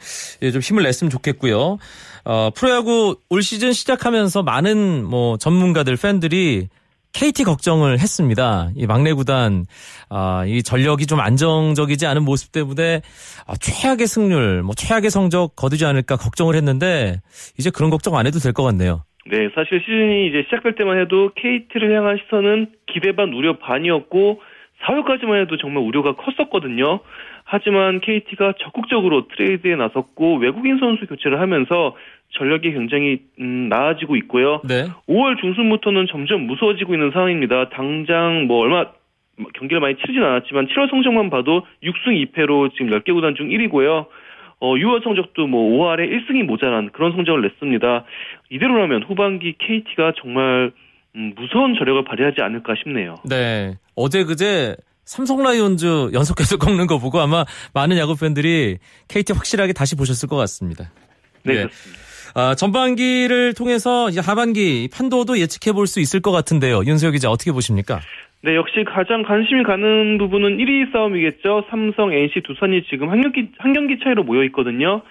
예, 0.43 0.51
좀 0.53 0.61
힘을 0.61 0.85
냈으면 0.85 1.11
좋겠고요. 1.11 1.79
어, 2.27 2.51
프로야구 2.55 3.17
올 3.31 3.43
시즌 3.43 3.73
시작하면서 3.73 4.45
많은 4.45 5.05
뭐 5.05 5.37
전문가들 5.39 5.97
팬들이 6.01 6.69
KT 7.19 7.45
걱정을 7.45 7.95
했습니다. 7.99 8.69
이 8.77 8.87
막내 8.87 9.15
구단 9.15 9.65
아, 10.11 10.45
이 10.47 10.63
전력이 10.63 11.07
좀 11.07 11.19
안정적이지 11.19 12.07
않은 12.07 12.25
모습 12.25 12.53
때문에 12.53 13.01
아, 13.47 13.55
최악의 13.59 14.07
승률, 14.07 14.63
뭐 14.63 14.75
최악의 14.75 15.09
성적 15.09 15.57
거두지 15.57 15.87
않을까 15.87 16.17
걱정을 16.17 16.55
했는데 16.57 17.17
이제 17.59 17.71
그런 17.75 17.89
걱정 17.89 18.17
안 18.17 18.27
해도 18.27 18.39
될 18.39 18.53
것 18.53 18.65
같네요. 18.65 19.03
네, 19.31 19.49
사실 19.55 19.81
시즌이 19.81 20.29
이제 20.29 20.43
시작될 20.45 20.75
때만 20.77 21.01
해도 21.01 21.31
KT를 21.35 21.97
향한 21.97 22.19
시선은 22.23 22.69
기대 22.87 23.17
반 23.17 23.33
우려 23.33 23.59
반이었고 23.59 24.41
4월까지만 24.85 25.43
해도 25.43 25.57
정말 25.57 25.83
우려가 25.85 26.15
컸었거든요. 26.17 27.01
하지만 27.47 28.01
KT가 28.01 28.55
적극적으로 28.59 29.29
트레이드에 29.29 29.77
나섰고 29.77 30.39
외국인 30.39 30.79
선수 30.79 31.07
교체를 31.07 31.41
하면서 31.41 31.95
전력이 32.33 32.73
굉장히 32.73 33.21
음, 33.41 33.69
나아지고 33.69 34.17
있고요. 34.17 34.61
네. 34.65 34.89
5월 35.09 35.41
중순부터는 35.41 36.09
점점 36.11 36.43
무서워지고 36.49 36.95
있는 36.95 37.13
상황입니다. 37.13 37.71
당장 37.71 38.47
뭐 38.49 38.59
얼마 38.59 38.87
경기를 39.55 39.81
많이 39.81 39.95
치르진 39.97 40.25
않았지만 40.25 40.67
7월 40.67 40.91
성적만 40.91 41.31
봐도 41.31 41.63
6승 41.85 42.33
2패로 42.33 42.73
지금 42.73 42.91
10개 42.91 43.15
구단 43.15 43.37
중 43.37 43.49
1위고요. 43.49 44.07
어, 44.59 44.75
6월 44.75 45.05
성적도 45.05 45.47
뭐 45.47 45.71
5할에 45.79 46.11
1승이 46.11 46.43
모자란 46.43 46.91
그런 46.91 47.13
성적을 47.13 47.43
냈습니다. 47.43 48.05
이대로라면 48.51 49.05
후반기 49.05 49.55
KT가 49.57 50.15
정말 50.21 50.73
음, 51.15 51.33
무서운 51.37 51.77
저력을 51.79 52.05
발휘하지 52.05 52.43
않을까 52.43 52.75
싶네요. 52.83 53.17
네. 53.29 53.75
어제 53.95 54.25
그제 54.25 54.75
삼성 55.07 55.43
라이온즈 55.43 56.11
연속해서 56.13 56.59
꺾는 56.59 56.87
거 56.87 56.99
보고 56.99 57.21
아마 57.21 57.45
많은 57.73 57.97
야구 57.97 58.17
팬들이 58.17 58.79
KT 59.09 59.33
확실하게 59.33 59.73
다시 59.73 59.97
보셨을 59.97 60.29
것 60.29 60.37
같습니다. 60.37 60.91
네, 61.45 61.65
네. 61.65 61.67
아, 62.35 62.55
전반기를 62.55 63.55
통해서 63.55 64.09
이제 64.11 64.21
하반기 64.21 64.89
판도도 64.93 65.39
예측해 65.39 65.73
볼 65.73 65.87
수 65.87 66.01
있을 66.01 66.21
것 66.21 66.33
같은데요. 66.33 66.83
윤수혁 66.85 67.13
기자 67.13 67.31
어떻게 67.31 67.53
보십니까? 67.53 68.01
네, 68.43 68.55
역시 68.57 68.85
가장 68.85 69.23
관심이 69.23 69.63
가는 69.63 70.19
부분은 70.19 70.59
1위 70.59 70.93
싸움이겠죠. 70.93 71.65
삼성, 71.71 72.13
NC, 72.13 72.43
두산이 72.45 72.83
지금 72.91 73.09
한 73.11 73.23
경기, 73.23 73.49
한 73.59 73.73
경기 73.73 73.99
차이로 74.01 74.25
모여 74.25 74.43
있거든요. 74.45 75.03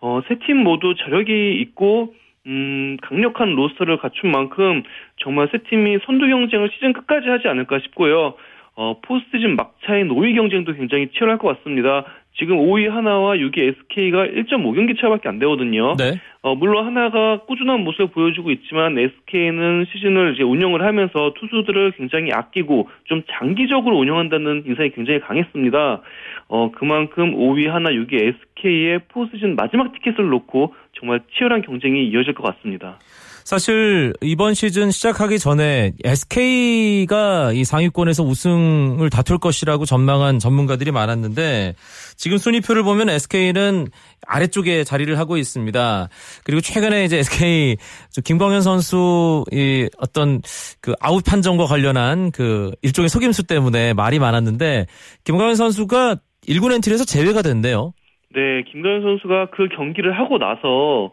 어, 0.00 0.20
세 0.28 0.34
팀 0.46 0.56
모두 0.64 0.94
저력이 0.96 1.60
있고, 1.62 2.14
음, 2.46 2.96
강력한 3.02 3.54
로스터를 3.54 3.98
갖춘 3.98 4.32
만큼 4.32 4.82
정말 5.22 5.48
세 5.52 5.58
팀이 5.70 5.98
선두 6.04 6.26
경쟁을 6.26 6.70
시즌 6.74 6.92
끝까지 6.92 7.28
하지 7.28 7.46
않을까 7.48 7.78
싶고요. 7.84 8.34
어, 8.74 9.00
포스트즌 9.02 9.56
막차의 9.56 10.04
노위 10.04 10.34
경쟁도 10.34 10.74
굉장히 10.74 11.08
치열할 11.12 11.38
것 11.38 11.56
같습니다. 11.58 12.04
지금 12.38 12.56
5위 12.56 12.88
하나와 12.88 13.34
6위 13.34 13.58
SK가 13.58 14.24
1.5경기 14.24 14.98
차밖에 14.98 15.28
안 15.28 15.38
되거든요. 15.38 15.94
네. 15.96 16.18
어, 16.40 16.54
물론 16.54 16.86
하나가 16.86 17.40
꾸준한 17.40 17.84
모습을 17.84 18.06
보여주고 18.08 18.50
있지만 18.52 18.98
SK는 18.98 19.86
시즌을 19.92 20.34
이제 20.34 20.42
운영을 20.42 20.82
하면서 20.82 21.34
투수들을 21.38 21.92
굉장히 21.98 22.32
아끼고 22.32 22.88
좀 23.04 23.22
장기적으로 23.32 23.98
운영한다는 23.98 24.64
인상이 24.66 24.90
굉장히 24.92 25.20
강했습니다. 25.20 26.00
어, 26.48 26.70
그만큼 26.72 27.36
5위 27.36 27.68
한화, 27.68 27.90
6위 27.90 28.14
SK의 28.14 29.00
포스트시즌 29.08 29.54
마지막 29.54 29.92
티켓을 29.92 30.28
놓고 30.30 30.74
정말 30.98 31.20
치열한 31.36 31.62
경쟁이 31.62 32.08
이어질 32.08 32.32
것 32.32 32.42
같습니다. 32.44 32.98
사실 33.44 34.12
이번 34.20 34.54
시즌 34.54 34.90
시작하기 34.90 35.38
전에 35.38 35.92
SK가 36.04 37.52
이 37.52 37.64
상위권에서 37.64 38.22
우승을 38.22 39.10
다툴 39.10 39.38
것이라고 39.38 39.84
전망한 39.84 40.38
전문가들이 40.38 40.92
많았는데 40.92 41.74
지금 42.16 42.38
순위표를 42.38 42.82
보면 42.82 43.08
SK는 43.10 43.88
아래쪽에 44.26 44.84
자리를 44.84 45.18
하고 45.18 45.36
있습니다. 45.36 46.08
그리고 46.44 46.60
최근에 46.60 47.04
이제 47.04 47.18
SK 47.18 47.76
김광현 48.24 48.62
선수 48.62 49.44
이 49.52 49.88
어떤 49.98 50.40
그 50.80 50.94
아웃 51.00 51.24
판정과 51.24 51.64
관련한 51.64 52.30
그 52.30 52.70
일종의 52.82 53.08
속임수 53.08 53.46
때문에 53.46 53.92
말이 53.94 54.18
많았는데 54.18 54.86
김광현 55.24 55.56
선수가 55.56 56.16
1군 56.48 56.72
엔트리에서 56.74 57.04
제외가 57.04 57.42
된대요. 57.42 57.92
네, 58.34 58.62
김광현 58.70 59.02
선수가 59.02 59.50
그 59.50 59.68
경기를 59.76 60.18
하고 60.18 60.38
나서 60.38 61.12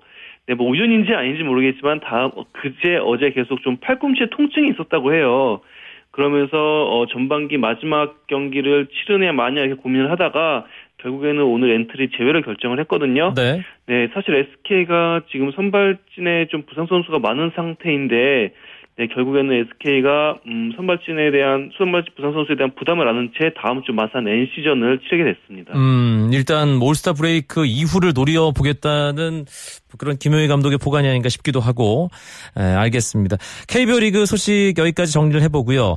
네, 0.49 0.55
뭐 0.55 0.67
우연인지 0.67 1.13
아닌지 1.13 1.43
모르겠지만 1.43 1.99
다음 1.99 2.31
그제 2.53 2.97
어제 3.03 3.29
계속 3.29 3.61
좀 3.61 3.77
팔꿈치에 3.77 4.29
통증이 4.31 4.69
있었다고 4.69 5.13
해요. 5.13 5.61
그러면서 6.09 6.57
어, 6.57 7.05
전반기 7.05 7.57
마지막 7.57 8.25
경기를 8.25 8.87
치르냐 8.87 9.31
마냐 9.31 9.61
이렇게 9.61 9.79
고민을 9.79 10.09
하다가 10.09 10.65
결국에는 10.97 11.43
오늘 11.43 11.69
엔트리 11.69 12.09
제외를 12.17 12.41
결정을 12.41 12.79
했거든요. 12.79 13.35
네. 13.35 13.61
네, 13.85 14.07
사실 14.15 14.33
SK가 14.33 15.21
지금 15.29 15.51
선발진에 15.51 16.47
좀 16.47 16.63
부상 16.63 16.87
선수가 16.87 17.19
많은 17.19 17.51
상태인데 17.55 18.51
네, 18.99 19.07
결국에는 19.07 19.49
SK가 19.53 20.39
음, 20.45 20.73
선발진에 20.75 21.31
대한 21.31 21.71
선발진 21.77 22.15
부상 22.17 22.33
선수에 22.33 22.57
대한 22.57 22.75
부담을 22.75 23.07
안은 23.07 23.31
채 23.39 23.53
다음 23.55 23.81
주 23.83 23.93
마산 23.93 24.27
NC전을 24.27 24.99
치르게 25.07 25.23
됐습니다. 25.23 25.73
음, 25.73 26.29
일단 26.33 26.81
올스타 26.81 27.13
브레이크 27.13 27.65
이후를 27.65 28.13
노려 28.13 28.51
보겠다는 28.51 29.45
그런 29.97 30.17
김용희 30.17 30.49
감독의 30.49 30.79
복안이 30.79 31.07
아닌가 31.07 31.29
싶기도 31.29 31.61
하고 31.61 32.09
에, 32.57 32.61
알겠습니다. 32.61 33.37
KBO 33.69 33.99
리그 33.99 34.25
소식 34.25 34.73
여기까지 34.77 35.13
정리를 35.13 35.41
해보고요. 35.43 35.95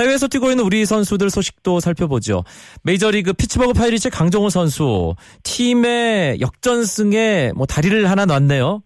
해외에서 0.00 0.26
뛰고 0.26 0.50
있는 0.50 0.64
우리 0.64 0.86
선수들 0.86 1.28
소식도 1.28 1.80
살펴보죠. 1.80 2.44
메이저리그 2.82 3.34
피츠버그 3.34 3.74
파이리츠 3.74 4.08
강정호 4.08 4.48
선수 4.48 5.14
팀의 5.42 6.40
역전승에 6.40 7.52
뭐 7.54 7.66
다리를 7.66 8.08
하나 8.08 8.24
놨네요. 8.24 8.80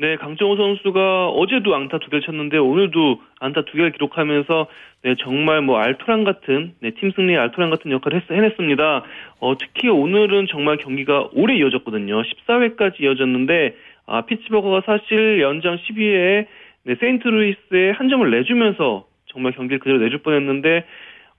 네, 0.00 0.16
강정호 0.16 0.56
선수가 0.56 1.28
어제도 1.28 1.74
안타 1.74 1.98
두 1.98 2.08
개를 2.08 2.22
쳤는데 2.22 2.56
오늘도 2.56 3.20
안타 3.38 3.66
두 3.66 3.72
개를 3.76 3.92
기록하면서 3.92 4.66
네, 5.02 5.14
정말 5.18 5.60
뭐 5.60 5.76
알토란 5.76 6.24
같은 6.24 6.72
네, 6.80 6.92
팀 6.92 7.10
승리의 7.10 7.36
알토란 7.36 7.68
같은 7.68 7.90
역할을 7.90 8.22
했, 8.22 8.30
해냈습니다. 8.30 9.04
어, 9.40 9.58
특히 9.58 9.90
오늘은 9.90 10.46
정말 10.46 10.78
경기가 10.78 11.28
오래 11.34 11.54
이어졌거든요. 11.54 12.22
14회까지 12.22 13.02
이어졌는데 13.02 13.76
아, 14.06 14.22
피츠버거가 14.22 14.84
사실 14.86 15.42
연장 15.42 15.76
12회에 15.76 16.46
네, 16.84 16.94
세인트루이스에 16.98 17.90
한 17.90 18.08
점을 18.08 18.30
내주면서 18.30 19.04
정말 19.26 19.52
경기를 19.52 19.80
그대로 19.80 19.98
내줄 19.98 20.20
뻔했는데 20.22 20.86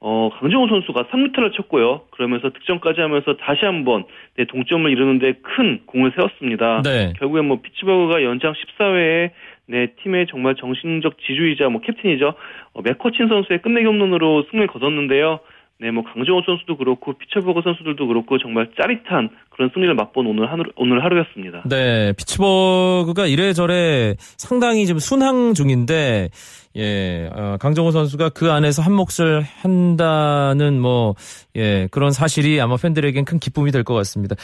어, 0.03 0.31
강정호 0.39 0.67
선수가 0.67 1.03
3루타를 1.11 1.53
쳤고요. 1.53 2.01
그러면서 2.09 2.49
득점까지 2.49 3.01
하면서 3.01 3.37
다시 3.37 3.65
한번 3.65 4.05
네, 4.35 4.45
동점을 4.45 4.89
이루는데 4.89 5.33
큰 5.43 5.81
공을 5.85 6.13
세웠습니다. 6.15 6.81
네. 6.81 7.13
결국엔 7.19 7.45
뭐 7.45 7.61
피츠버그가 7.61 8.23
연장 8.23 8.53
14회에 8.53 9.29
네, 9.67 9.87
팀의 10.01 10.25
정말 10.27 10.55
정신적 10.55 11.19
지주이자 11.19 11.69
뭐 11.69 11.81
캡틴이죠. 11.81 12.33
어, 12.73 12.81
맥커친 12.81 13.27
선수의 13.27 13.61
끝내기 13.61 13.85
홈런으로 13.85 14.43
승리를 14.49 14.67
거뒀는데요. 14.67 15.39
네, 15.81 15.89
뭐 15.89 16.03
강정호 16.03 16.43
선수도 16.45 16.77
그렇고 16.77 17.13
피츠버그 17.13 17.61
선수들도 17.63 18.05
그렇고 18.05 18.37
정말 18.37 18.69
짜릿한 18.79 19.29
그런 19.49 19.71
승리를 19.73 19.95
맛본 19.95 20.27
오늘 20.27 20.51
하루, 20.51 20.63
오늘 20.75 21.03
하루였습니다. 21.03 21.63
네, 21.65 22.13
피츠버그가 22.13 23.25
이래저래 23.25 24.13
상당히 24.37 24.85
지금 24.85 24.99
순항 24.99 25.55
중인데 25.55 26.29
예, 26.77 27.29
어, 27.33 27.57
강정호 27.59 27.89
선수가 27.89 28.29
그 28.29 28.51
안에서 28.51 28.83
한 28.83 28.93
몫을 28.93 29.41
한다는 29.41 30.79
뭐 30.79 31.15
예, 31.55 31.87
그런 31.89 32.11
사실이 32.11 32.61
아마 32.61 32.77
팬들에겐 32.77 33.25
큰 33.25 33.39
기쁨이 33.39 33.71
될 33.71 33.83
것 33.83 33.95
같습니다. 33.95 34.35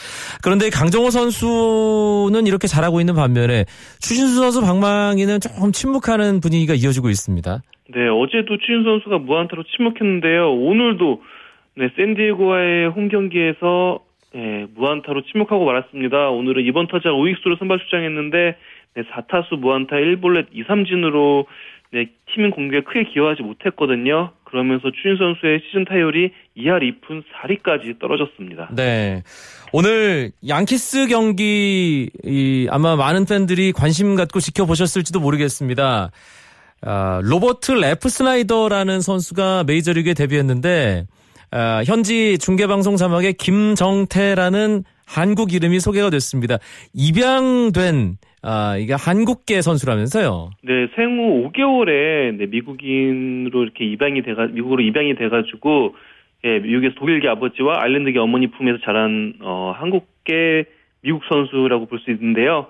그런데 0.42 0.68
강정호 0.70 1.10
선수는 1.10 2.48
이렇게 2.48 2.66
잘하고 2.66 2.98
있는 2.98 3.14
반면에 3.14 3.64
추신수 4.00 4.34
선수 4.34 4.60
방망이는 4.60 5.38
조금 5.40 5.70
침묵하는 5.70 6.40
분위기가 6.40 6.74
이어지고 6.74 7.10
있습니다. 7.10 7.62
네, 7.88 8.06
어제도 8.08 8.58
추인 8.58 8.84
선수가 8.84 9.18
무안타로 9.18 9.64
침묵했는데요. 9.64 10.52
오늘도 10.52 11.22
네, 11.76 11.90
샌디에고와의 11.96 12.88
홈 12.88 13.08
경기에서 13.08 14.00
네, 14.34 14.66
무안타로 14.74 15.22
침묵하고 15.22 15.64
말았습니다. 15.64 16.28
오늘은 16.28 16.64
이번 16.64 16.88
타자 16.88 17.10
우익수로 17.12 17.56
선발 17.56 17.78
출장했는데 17.78 18.56
네, 18.94 19.02
4타수 19.02 19.56
무안타 19.58 19.96
1볼넷 19.96 20.48
2, 20.52 20.64
3진으로 20.64 21.46
네, 21.90 22.10
팀은 22.34 22.50
공격에 22.50 22.82
크게 22.82 23.04
기여하지 23.04 23.42
못했거든요. 23.42 24.32
그러면서 24.44 24.90
추인 24.90 25.16
선수의 25.16 25.62
시즌 25.66 25.86
타율이 25.86 26.32
2할 26.58 26.82
2푼 26.82 27.22
4리까지 27.42 27.98
떨어졌습니다. 27.98 28.68
네. 28.76 29.22
오늘 29.72 30.32
양키스 30.46 31.08
경기 31.08 32.10
아마 32.70 32.96
많은 32.96 33.24
팬들이 33.24 33.72
관심 33.72 34.14
갖고 34.14 34.40
지켜보셨을지도 34.40 35.20
모르겠습니다. 35.20 36.10
아, 36.82 37.20
로버트 37.24 37.72
레프스나이더라는 37.72 39.00
선수가 39.00 39.64
메이저리그에 39.66 40.14
데뷔했는데 40.14 41.04
아, 41.50 41.82
현지 41.86 42.38
중계방송 42.38 42.96
자막에 42.96 43.32
김정태라는 43.32 44.84
한국 45.06 45.52
이름이 45.54 45.80
소개가 45.80 46.10
됐습니다. 46.10 46.58
입양된 46.94 48.18
아, 48.42 48.76
이게 48.78 48.92
한국계 48.94 49.62
선수라면서요? 49.62 50.50
네, 50.62 50.88
생후 50.94 51.50
5개월에 51.50 52.36
네, 52.36 52.46
미국인으로 52.46 53.62
이렇게 53.64 53.84
입양이 53.84 54.22
돼가 54.22 54.46
미국으로 54.46 54.82
입양이 54.82 55.14
돼가지고 55.16 55.96
예, 56.44 56.60
미국에서 56.60 56.94
독일계 56.94 57.26
아버지와 57.28 57.82
아일랜드계 57.82 58.18
어머니 58.20 58.46
품에서 58.48 58.78
자란 58.84 59.34
어, 59.40 59.74
한국계 59.76 60.66
미국 61.02 61.22
선수라고 61.28 61.86
볼 61.86 61.98
수 62.00 62.10
있는데요. 62.12 62.66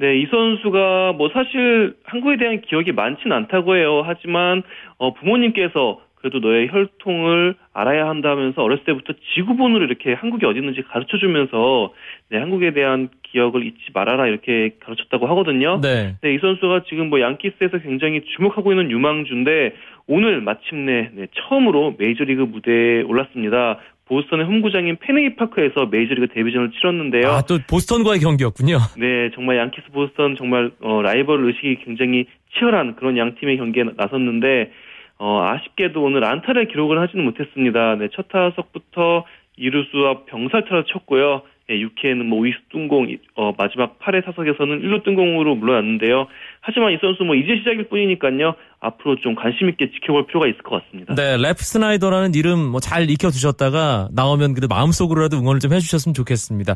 네, 0.00 0.16
이 0.16 0.26
선수가 0.30 1.12
뭐 1.18 1.28
사실 1.28 1.94
한국에 2.04 2.38
대한 2.38 2.62
기억이 2.62 2.90
많지는 2.92 3.36
않다고 3.36 3.76
해요. 3.76 4.02
하지만 4.02 4.62
어, 4.96 5.12
부모님께서 5.12 6.00
그래도 6.14 6.38
너의 6.38 6.68
혈통을 6.68 7.54
알아야 7.74 8.08
한다면서 8.08 8.62
어렸을 8.62 8.84
때부터 8.84 9.12
지구본으로 9.34 9.84
이렇게 9.84 10.14
한국이 10.14 10.46
어디 10.46 10.58
있는지 10.58 10.80
가르쳐 10.82 11.18
주면서 11.18 11.92
네, 12.30 12.38
한국에 12.38 12.72
대한 12.72 13.10
기억을 13.24 13.66
잊지 13.66 13.90
말아라 13.92 14.26
이렇게 14.26 14.76
가르쳤다고 14.80 15.26
하거든요. 15.28 15.78
네. 15.82 16.16
네, 16.22 16.34
이 16.34 16.38
선수가 16.38 16.84
지금 16.88 17.10
뭐 17.10 17.20
양키스에서 17.20 17.78
굉장히 17.80 18.22
주목하고 18.36 18.72
있는 18.72 18.90
유망주인데 18.90 19.74
오늘 20.06 20.40
마침내 20.40 21.10
네, 21.12 21.26
처음으로 21.32 21.96
메이저리그 21.98 22.40
무대에 22.40 23.02
올랐습니다. 23.02 23.78
보스턴의 24.10 24.44
홈구장인 24.44 24.96
페네이 24.96 25.36
파크에서 25.36 25.86
메이저리그 25.86 26.26
데뷔전을 26.34 26.72
치렀는데요. 26.72 27.30
아, 27.30 27.42
또 27.42 27.58
보스턴과의 27.68 28.18
경기였군요. 28.18 28.78
네, 28.98 29.30
정말 29.34 29.56
양키스 29.58 29.92
보스턴 29.92 30.34
정말 30.36 30.72
어, 30.80 31.00
라이벌 31.00 31.46
의식이 31.46 31.84
굉장히 31.84 32.26
치열한 32.52 32.96
그런 32.96 33.16
양 33.16 33.36
팀의 33.36 33.56
경기에 33.56 33.84
나섰는데 33.96 34.72
어, 35.18 35.42
아쉽게도 35.44 36.02
오늘 36.02 36.24
안타를 36.24 36.66
기록을 36.66 37.00
하지는 37.00 37.24
못했습니다. 37.24 37.94
네, 37.96 38.08
첫 38.12 38.26
타석부터 38.28 39.24
이루수와 39.56 40.24
병살타를 40.24 40.84
쳤고요. 40.88 41.42
예, 41.70 41.74
6회에는 41.74 42.24
뭐 42.24 42.40
우익수 42.40 42.60
뚱공, 42.70 43.06
어, 43.36 43.52
마지막 43.56 43.98
8회 44.00 44.24
타석에서는 44.24 44.82
1루 44.82 45.04
뚱공으로 45.04 45.54
물러났는데요. 45.54 46.26
하지만 46.60 46.92
이 46.92 46.98
선수 47.00 47.22
뭐 47.22 47.34
이제 47.36 47.56
시작일 47.58 47.88
뿐이니까요. 47.88 48.54
앞으로 48.80 49.16
좀 49.16 49.34
관심 49.34 49.68
있게 49.68 49.90
지켜볼 49.92 50.26
필요가 50.26 50.46
있을 50.48 50.58
것 50.62 50.82
같습니다. 50.82 51.14
네, 51.14 51.36
레프스나이더라는 51.36 52.34
이름 52.34 52.58
뭐 52.70 52.80
잘 52.90 53.08
익혀 53.08 53.30
두셨다가 53.30 54.08
나오면 54.12 54.54
그래도 54.54 54.66
마음속으로라도 54.68 55.36
응원을 55.38 55.60
좀 55.60 55.72
해주셨으면 55.72 56.12
좋겠습니다. 56.14 56.74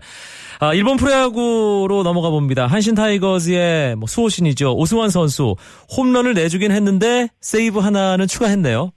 아, 0.60 0.74
일본 0.74 0.96
프로야구로 0.96 2.02
넘어가 2.04 2.30
봅니다. 2.30 2.66
한신 2.66 2.94
타이거즈의 2.94 3.96
뭐 3.96 4.06
수호신이죠. 4.06 4.74
오승환 4.76 5.08
선수 5.08 5.56
홈런을 5.96 6.34
내주긴 6.34 6.70
했는데 6.70 7.26
세이브 7.40 7.80
하나는 7.80 8.26
추가했네요. 8.28 8.92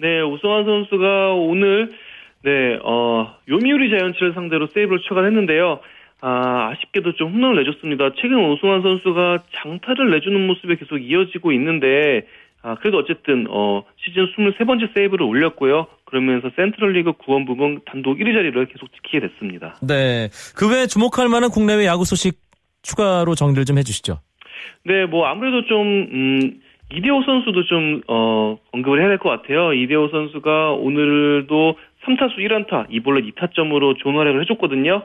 네, 0.00 0.20
오승환 0.20 0.64
선수가 0.64 1.32
오늘 1.34 1.90
네, 2.44 2.78
어, 2.84 3.34
요미우리 3.48 3.90
자이언츠를 3.90 4.32
상대로 4.34 4.68
세이브를 4.72 5.00
추가했는데요. 5.08 5.80
아, 6.20 6.70
아쉽게도 6.72 7.12
좀 7.12 7.32
홈런을 7.32 7.62
내줬습니다. 7.64 8.10
최근 8.20 8.38
오승환 8.44 8.82
선수가 8.82 9.44
장타를 9.62 10.10
내주는 10.10 10.46
모습이 10.46 10.76
계속 10.76 10.98
이어지고 10.98 11.52
있는데, 11.52 12.26
아, 12.62 12.74
그래도 12.76 12.98
어쨌든, 12.98 13.46
어, 13.50 13.84
시즌 14.04 14.26
23번째 14.26 14.94
세이브를 14.96 15.24
올렸고요. 15.24 15.86
그러면서 16.04 16.50
센트럴 16.56 16.92
리그 16.92 17.12
구원 17.12 17.44
부분 17.44 17.80
단독 17.86 18.18
1위 18.18 18.34
자리를 18.34 18.66
계속 18.66 18.92
지키게 18.94 19.20
됐습니다. 19.20 19.76
네. 19.86 20.28
그 20.56 20.68
외에 20.68 20.86
주목할 20.86 21.28
만한 21.28 21.50
국내외 21.50 21.86
야구 21.86 22.04
소식 22.04 22.38
추가로 22.82 23.34
정리를 23.36 23.64
좀 23.64 23.78
해주시죠. 23.78 24.18
네, 24.84 25.06
뭐 25.06 25.26
아무래도 25.26 25.64
좀, 25.66 25.86
음, 25.86 26.60
이대호 26.92 27.22
선수도 27.22 27.64
좀, 27.66 28.00
어, 28.08 28.56
언급을 28.72 29.00
해야 29.00 29.08
될 29.08 29.18
것 29.18 29.28
같아요. 29.28 29.72
이대호 29.74 30.08
선수가 30.08 30.72
오늘도 30.72 31.76
3타수 32.08 32.38
1안타, 32.38 32.88
2볼넷 32.90 33.32
2타점으로 33.34 33.98
좋은 33.98 34.16
활약을 34.16 34.40
해줬거든요. 34.42 35.02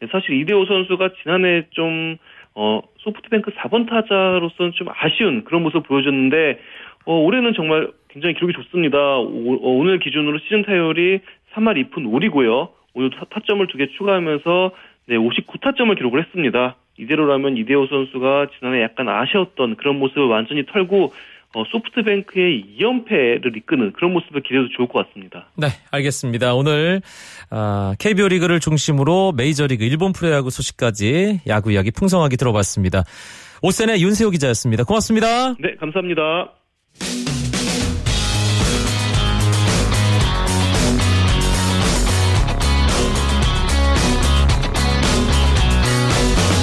네, 0.00 0.08
사실 0.12 0.34
이대호 0.34 0.66
선수가 0.66 1.10
지난해 1.22 1.64
좀, 1.70 2.16
어, 2.54 2.82
소프트뱅크 2.98 3.52
4번 3.52 3.88
타자로서는 3.88 4.72
좀 4.72 4.88
아쉬운 4.94 5.44
그런 5.44 5.62
모습을 5.62 5.82
보여줬는데, 5.82 6.60
어, 7.06 7.14
올해는 7.14 7.54
정말 7.54 7.88
굉장히 8.08 8.34
기록이 8.34 8.52
좋습니다. 8.52 9.18
오, 9.18 9.80
어, 9.80 9.84
늘 9.84 9.98
기준으로 9.98 10.38
시즌 10.40 10.62
타율이 10.62 11.20
3할 11.54 11.90
2푼 11.90 12.04
5리고요. 12.04 12.68
오늘 12.94 13.10
타점을 13.30 13.66
두 13.68 13.78
개 13.78 13.86
추가하면서 13.86 14.72
네, 15.06 15.16
59타점을 15.16 15.96
기록을 15.96 16.20
했습니다. 16.20 16.76
이대로라면 16.98 17.56
이대호 17.56 17.86
선수가 17.86 18.48
지난해 18.58 18.82
약간 18.82 19.08
아쉬웠던 19.08 19.76
그런 19.76 19.98
모습을 19.98 20.26
완전히 20.26 20.64
털고 20.66 21.12
어, 21.54 21.64
소프트뱅크의 21.70 22.64
2연패를 22.78 23.56
이끄는 23.56 23.92
그런 23.92 24.12
모습을 24.12 24.42
기대해도 24.42 24.68
좋을 24.76 24.88
것 24.88 25.06
같습니다. 25.06 25.48
네, 25.56 25.68
알겠습니다. 25.90 26.54
오늘 26.54 27.02
어, 27.50 27.92
KBO 27.98 28.28
리그를 28.28 28.58
중심으로 28.58 29.32
메이저리그 29.36 29.84
일본 29.84 30.12
프로야구 30.12 30.50
소식까지 30.50 31.40
야구 31.46 31.72
이야기 31.72 31.90
풍성하게 31.90 32.36
들어봤습니다. 32.36 33.04
오센의 33.62 34.02
윤세호 34.02 34.30
기자였습니다. 34.30 34.84
고맙습니다. 34.84 35.54
네, 35.60 35.76
감사합니다. 35.78 36.52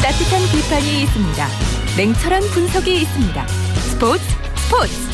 따뜻한 0.02 0.41
비판이 0.52 1.04
있습니다. 1.04 1.47
냉철한 1.97 2.41
분석이 2.54 2.93
있습니다. 3.02 3.47
스포츠 3.47 4.49
스포츠 4.69 5.10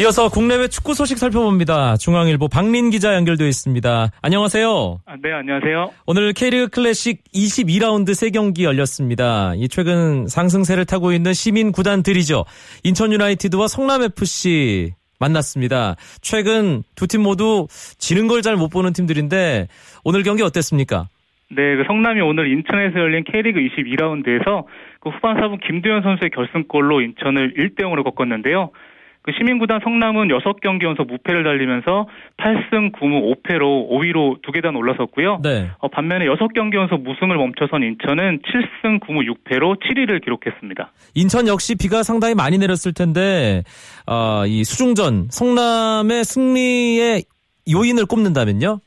이어서 0.00 0.28
국내외 0.28 0.68
축구 0.68 0.94
소식 0.94 1.18
살펴봅니다. 1.18 1.96
중앙일보 1.96 2.46
박민 2.46 2.90
기자 2.90 3.14
연결되어 3.16 3.48
있습니다. 3.48 4.10
안녕하세요. 4.22 5.00
아, 5.06 5.16
네, 5.20 5.32
안녕하세요. 5.32 5.90
오늘 6.06 6.32
K리그 6.32 6.68
클래식 6.68 7.24
22라운드 7.34 8.10
3경기 8.10 8.62
열렸습니다. 8.62 9.54
이 9.56 9.66
최근 9.68 10.28
상승세를 10.28 10.84
타고 10.84 11.10
있는 11.12 11.32
시민 11.32 11.72
구단들이죠. 11.72 12.44
인천 12.84 13.12
유나이티드와 13.12 13.66
성남 13.66 14.02
FC 14.04 14.92
만났습니다. 15.18 15.96
최근 16.20 16.84
두 16.94 17.08
팀 17.08 17.22
모두 17.22 17.66
지는 17.98 18.28
걸 18.28 18.40
잘 18.42 18.54
못 18.56 18.68
보는 18.68 18.92
팀들인데 18.92 19.66
오늘 20.04 20.22
경기 20.22 20.44
어땠습니까? 20.44 21.08
네, 21.50 21.76
그 21.76 21.82
성남이 21.88 22.20
오늘 22.20 22.52
인천에서 22.52 22.98
열린 23.00 23.24
K리그 23.24 23.58
22라운드에서 23.58 24.64
그 25.00 25.10
후반 25.10 25.36
4분 25.36 25.60
김두현 25.60 26.02
선수의 26.02 26.30
결승골로 26.30 27.00
인천을 27.00 27.54
1대 27.54 27.82
0으로 27.82 28.04
꺾었는데요. 28.04 28.70
그 29.28 29.32
시민구단 29.36 29.80
성남은 29.84 30.28
6경기 30.28 30.84
연속 30.84 31.06
무패를 31.06 31.44
달리면서 31.44 32.08
8승 32.38 32.92
9무 32.92 33.42
5패로 33.42 33.90
5위로 33.90 34.40
두 34.40 34.52
계단 34.52 34.74
올라섰고요. 34.74 35.40
네. 35.42 35.68
어, 35.80 35.88
반면에 35.88 36.24
6경기 36.24 36.76
연속 36.76 37.02
무승을 37.02 37.36
멈춰선 37.36 37.82
인천은 37.82 38.38
7승 38.38 39.00
9무 39.00 39.28
6패로 39.28 39.80
7위를 39.82 40.24
기록했습니다. 40.24 40.92
인천 41.14 41.46
역시 41.46 41.74
비가 41.74 42.02
상당히 42.02 42.34
많이 42.34 42.56
내렸을 42.56 42.94
텐데 42.94 43.64
어, 44.06 44.46
이 44.46 44.64
수중전 44.64 45.28
성남의 45.30 46.24
승리의 46.24 47.24
요인을 47.70 48.06
꼽는다면요? 48.06 48.80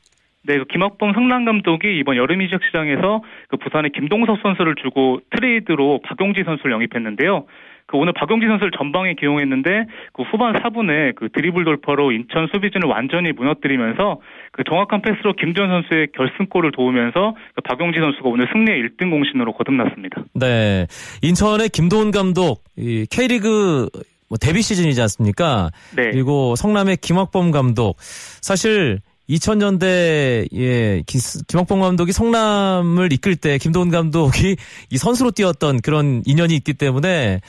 네, 0.44 0.58
그 0.58 0.64
김학범 0.64 1.12
성남 1.12 1.44
감독이 1.44 1.98
이번 1.98 2.16
여름 2.16 2.42
이적 2.42 2.60
시장에서 2.64 3.22
그 3.48 3.56
부산의 3.58 3.92
김동석 3.94 4.38
선수를 4.42 4.74
주고 4.82 5.20
트레이드로 5.30 6.00
박용지 6.04 6.42
선수를 6.44 6.72
영입했는데요. 6.72 7.46
그 7.86 7.96
오늘 7.96 8.12
박용지 8.12 8.46
선수를 8.46 8.70
전방에 8.76 9.14
기용했는데 9.14 9.84
그 10.12 10.22
후반 10.22 10.54
4분에 10.54 11.14
그 11.14 11.28
드리블 11.28 11.64
돌파로 11.64 12.12
인천 12.12 12.48
수비진을 12.52 12.88
완전히 12.88 13.32
무너뜨리면서 13.32 14.20
그 14.52 14.64
정확한 14.64 15.02
패스로 15.02 15.34
김지현 15.34 15.68
선수의 15.68 16.08
결승골을 16.16 16.72
도우면서 16.72 17.36
그 17.54 17.60
박용지 17.62 18.00
선수가 18.00 18.28
오늘 18.28 18.48
승리의 18.52 18.82
1등 18.82 19.10
공신으로 19.10 19.52
거듭났습니다. 19.52 20.24
네. 20.34 20.86
인천의 21.22 21.68
김도훈 21.68 22.10
감독 22.10 22.64
이 22.76 23.06
K리그 23.10 23.88
뭐 24.28 24.38
데뷔 24.40 24.62
시즌이지 24.62 25.00
않습니까? 25.02 25.70
네. 25.94 26.10
그리고 26.10 26.56
성남의 26.56 26.96
김학범 26.96 27.50
감독 27.50 27.96
사실 27.98 29.00
2000년대 29.28 30.48
예 30.54 31.02
김학봉 31.48 31.80
감독이 31.80 32.12
성남을 32.12 33.12
이끌 33.12 33.36
때 33.36 33.58
김도훈 33.58 33.90
감독이 33.90 34.56
이 34.90 34.96
선수로 34.96 35.30
뛰었던 35.30 35.80
그런 35.82 36.22
인연이 36.26 36.54
있기 36.56 36.74
때문에 36.74 37.40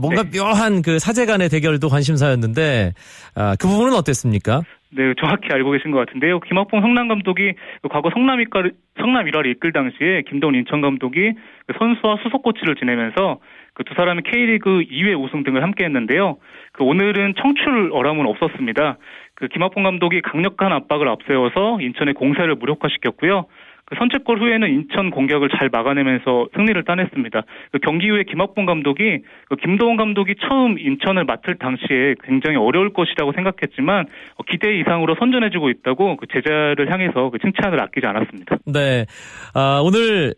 뭔가 0.00 0.22
네. 0.24 0.38
묘한 0.38 0.82
그 0.82 0.98
사제간의 0.98 1.48
대결도 1.48 1.88
관심사였는데 1.88 2.92
아, 3.34 3.56
그 3.58 3.68
부분은 3.68 3.94
어땠습니까? 3.94 4.62
네, 4.90 5.12
정확히 5.20 5.48
알고 5.52 5.72
계신 5.72 5.90
것 5.90 5.98
같은데요. 5.98 6.40
김학봉 6.40 6.80
성남 6.80 7.08
감독이 7.08 7.52
과거 7.90 8.10
성남 8.10 8.40
이끌 8.40 8.72
성남 8.98 9.26
1화를 9.26 9.50
이끌 9.50 9.72
당시에 9.72 10.22
김도훈 10.28 10.54
인천 10.54 10.80
감독이 10.80 11.32
그 11.66 11.74
선수와 11.78 12.16
수석 12.22 12.42
코치를 12.42 12.76
지내면서 12.76 13.38
그 13.78 13.84
두 13.84 13.94
사람이 13.94 14.22
K리그 14.22 14.82
2회 14.90 15.18
우승 15.18 15.44
등을 15.44 15.62
함께 15.62 15.84
했는데요. 15.84 16.38
그 16.72 16.82
오늘은 16.82 17.34
청출 17.40 17.90
어람은 17.92 18.26
없었습니다. 18.26 18.98
그 19.36 19.46
김학봉 19.46 19.84
감독이 19.84 20.20
강력한 20.20 20.72
압박을 20.72 21.08
앞세워서 21.08 21.80
인천의 21.80 22.14
공세를 22.14 22.56
무력화시켰고요. 22.56 23.46
그 23.86 23.94
선제골 23.96 24.38
후에는 24.38 24.68
인천 24.68 25.10
공격을 25.10 25.48
잘 25.56 25.70
막아내면서 25.72 26.48
승리를 26.56 26.84
따냈습니다. 26.84 27.42
그 27.72 27.78
경기 27.78 28.10
후에 28.10 28.24
김학봉 28.24 28.66
감독이 28.66 29.20
그 29.48 29.56
김도원 29.56 29.96
감독이 29.96 30.34
처음 30.46 30.78
인천을 30.78 31.24
맡을 31.24 31.54
당시에 31.54 32.16
굉장히 32.24 32.56
어려울 32.58 32.92
것이라고 32.92 33.32
생각했지만 33.32 34.06
어, 34.36 34.42
기대 34.42 34.76
이상으로 34.80 35.14
선전해주고 35.18 35.70
있다고 35.70 36.16
그 36.16 36.26
제자를 36.26 36.92
향해서 36.92 37.30
그 37.30 37.38
칭찬을 37.38 37.80
아끼지 37.80 38.06
않았습니다. 38.06 38.58
네, 38.66 39.06
아, 39.54 39.80
오늘 39.82 40.34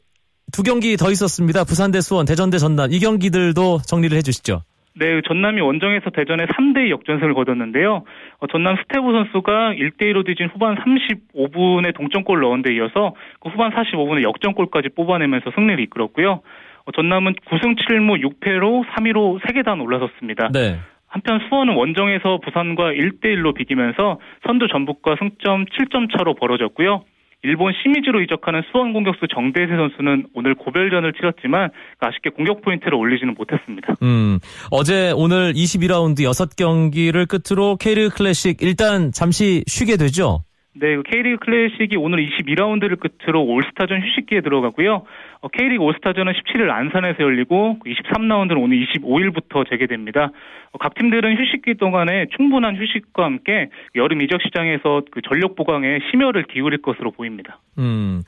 두 0.53 0.63
경기 0.63 0.97
더 0.97 1.11
있었습니다. 1.11 1.65
부산 1.65 1.91
대 1.91 2.01
수원, 2.01 2.27
대전 2.27 2.51
대 2.51 2.59
전남 2.59 2.93
이 2.93 2.99
경기들도 2.99 3.79
정리를 3.87 4.17
해주시죠. 4.19 4.63
네, 4.95 5.21
전남이 5.27 5.61
원정에서 5.61 6.11
대전에 6.11 6.47
3대2 6.47 6.91
역전승을 6.91 7.35
거뒀는데요. 7.35 8.05
어, 8.39 8.47
전남 8.49 8.77
스테보 8.77 9.13
선수가 9.13 9.75
1대1로 9.75 10.27
뒤진 10.27 10.49
후반 10.49 10.77
35분에 10.77 11.95
동점골 11.95 12.41
넣은 12.41 12.63
데 12.63 12.75
이어서 12.75 13.15
그 13.41 13.49
후반 13.51 13.71
45분에 13.71 14.23
역전골까지 14.23 14.91
뽑아내면서 14.97 15.53
승리를 15.55 15.81
이끌었고요. 15.85 16.43
어, 16.85 16.93
전남은 16.93 17.35
9승 17.47 17.77
7무 17.79 18.21
6패로 18.41 18.85
3위로 18.91 19.41
3계단 19.41 19.81
올라섰습니다. 19.81 20.51
네. 20.53 20.79
한편 21.07 21.41
수원은 21.49 21.75
원정에서 21.75 22.39
부산과 22.39 22.93
1대1로 22.93 23.55
비기면서 23.55 24.19
선두 24.47 24.69
전북과 24.69 25.17
승점 25.19 25.67
7점 25.67 26.17
차로 26.17 26.35
벌어졌고요. 26.35 27.05
일본 27.43 27.73
시미즈로 27.83 28.21
이적하는 28.23 28.63
수원 28.71 28.93
공격수 28.93 29.27
정대세 29.29 29.75
선수는 29.75 30.27
오늘 30.35 30.55
고별전을 30.55 31.15
치렀지만 31.15 31.71
아쉽게 31.99 32.31
공격 32.31 32.61
포인트를 32.63 32.95
올리지는 32.95 33.35
못했습니다. 33.35 33.95
음, 34.03 34.39
어제 34.71 35.13
오늘 35.17 35.53
22라운드 35.55 36.21
6경기를 36.21 37.27
끝으로 37.27 37.77
K리그 37.77 38.17
클래식 38.17 38.61
일단 38.61 39.11
잠시 39.13 39.65
쉬게 39.67 39.97
되죠? 39.97 40.45
네, 40.73 40.95
그 40.97 41.03
K리그 41.03 41.45
클래식이 41.45 41.97
오늘 41.97 42.25
22라운드를 42.29 42.97
끝으로 43.01 43.45
올스타전 43.45 44.03
휴식기에 44.03 44.41
들어가고요. 44.41 45.03
어, 45.41 45.49
K리그 45.49 45.83
올스타전은 45.83 46.33
17일 46.33 46.71
안산에서 46.71 47.25
열리고 47.25 47.79
23라운드는 47.85 48.55
그 48.55 48.61
오늘 48.61 48.87
25일부터 48.87 49.69
재개됩니다. 49.69 50.31
어, 50.73 50.79
각 50.79 50.95
팀들은 50.95 51.37
휴식기 51.37 51.75
동안에 51.75 52.27
충분한 52.37 52.77
휴식과 52.77 53.25
함께 53.25 53.69
여름 53.97 54.23
이적 54.23 54.41
시장에서 54.43 55.03
그 55.11 55.21
전력 55.29 55.57
보강에 55.57 55.99
심혈을 56.11 56.45
기울일 56.45 56.83
것으로 56.83 57.11
보입니다. 57.11 57.59
음. 57.79 58.23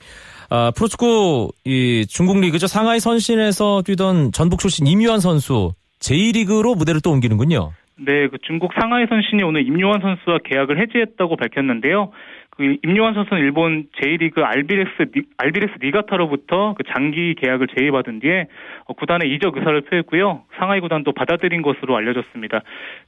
아, 0.49 0.71
프로축구 0.75 1.51
이 1.63 2.05
중국 2.09 2.41
리그죠. 2.41 2.67
상하이 2.67 2.99
선신에서 2.99 3.83
뛰던 3.85 4.33
전북 4.33 4.59
출신 4.59 4.85
임유한 4.85 5.21
선수 5.21 5.71
제2리그로 5.99 6.77
무대를 6.77 6.99
또 7.01 7.11
옮기는군요. 7.11 7.71
네, 7.95 8.27
그 8.27 8.37
중국 8.47 8.71
상하이 8.79 9.05
선신이 9.07 9.43
오늘 9.43 9.67
임요환 9.67 10.01
선수와 10.01 10.39
계약을 10.43 10.81
해지했다고 10.81 11.35
밝혔는데요. 11.35 12.11
그 12.55 12.77
임요환 12.83 13.15
선수는 13.15 13.41
일본 13.41 13.87
제1리그 13.99 14.43
알비레스 14.43 14.91
알비레스 15.37 15.73
니가타로부터 15.81 16.75
그 16.75 16.83
장기 16.93 17.33
계약을 17.35 17.67
제의받은 17.75 18.19
뒤에 18.19 18.45
어, 18.85 18.93
구단의 18.93 19.33
이적 19.33 19.57
의사를 19.57 19.81
표했고요. 19.81 20.43
상하이 20.59 20.79
구단도 20.79 21.13
받아들인 21.13 21.63
것으로 21.63 21.95
알려졌습니다. 21.95 22.61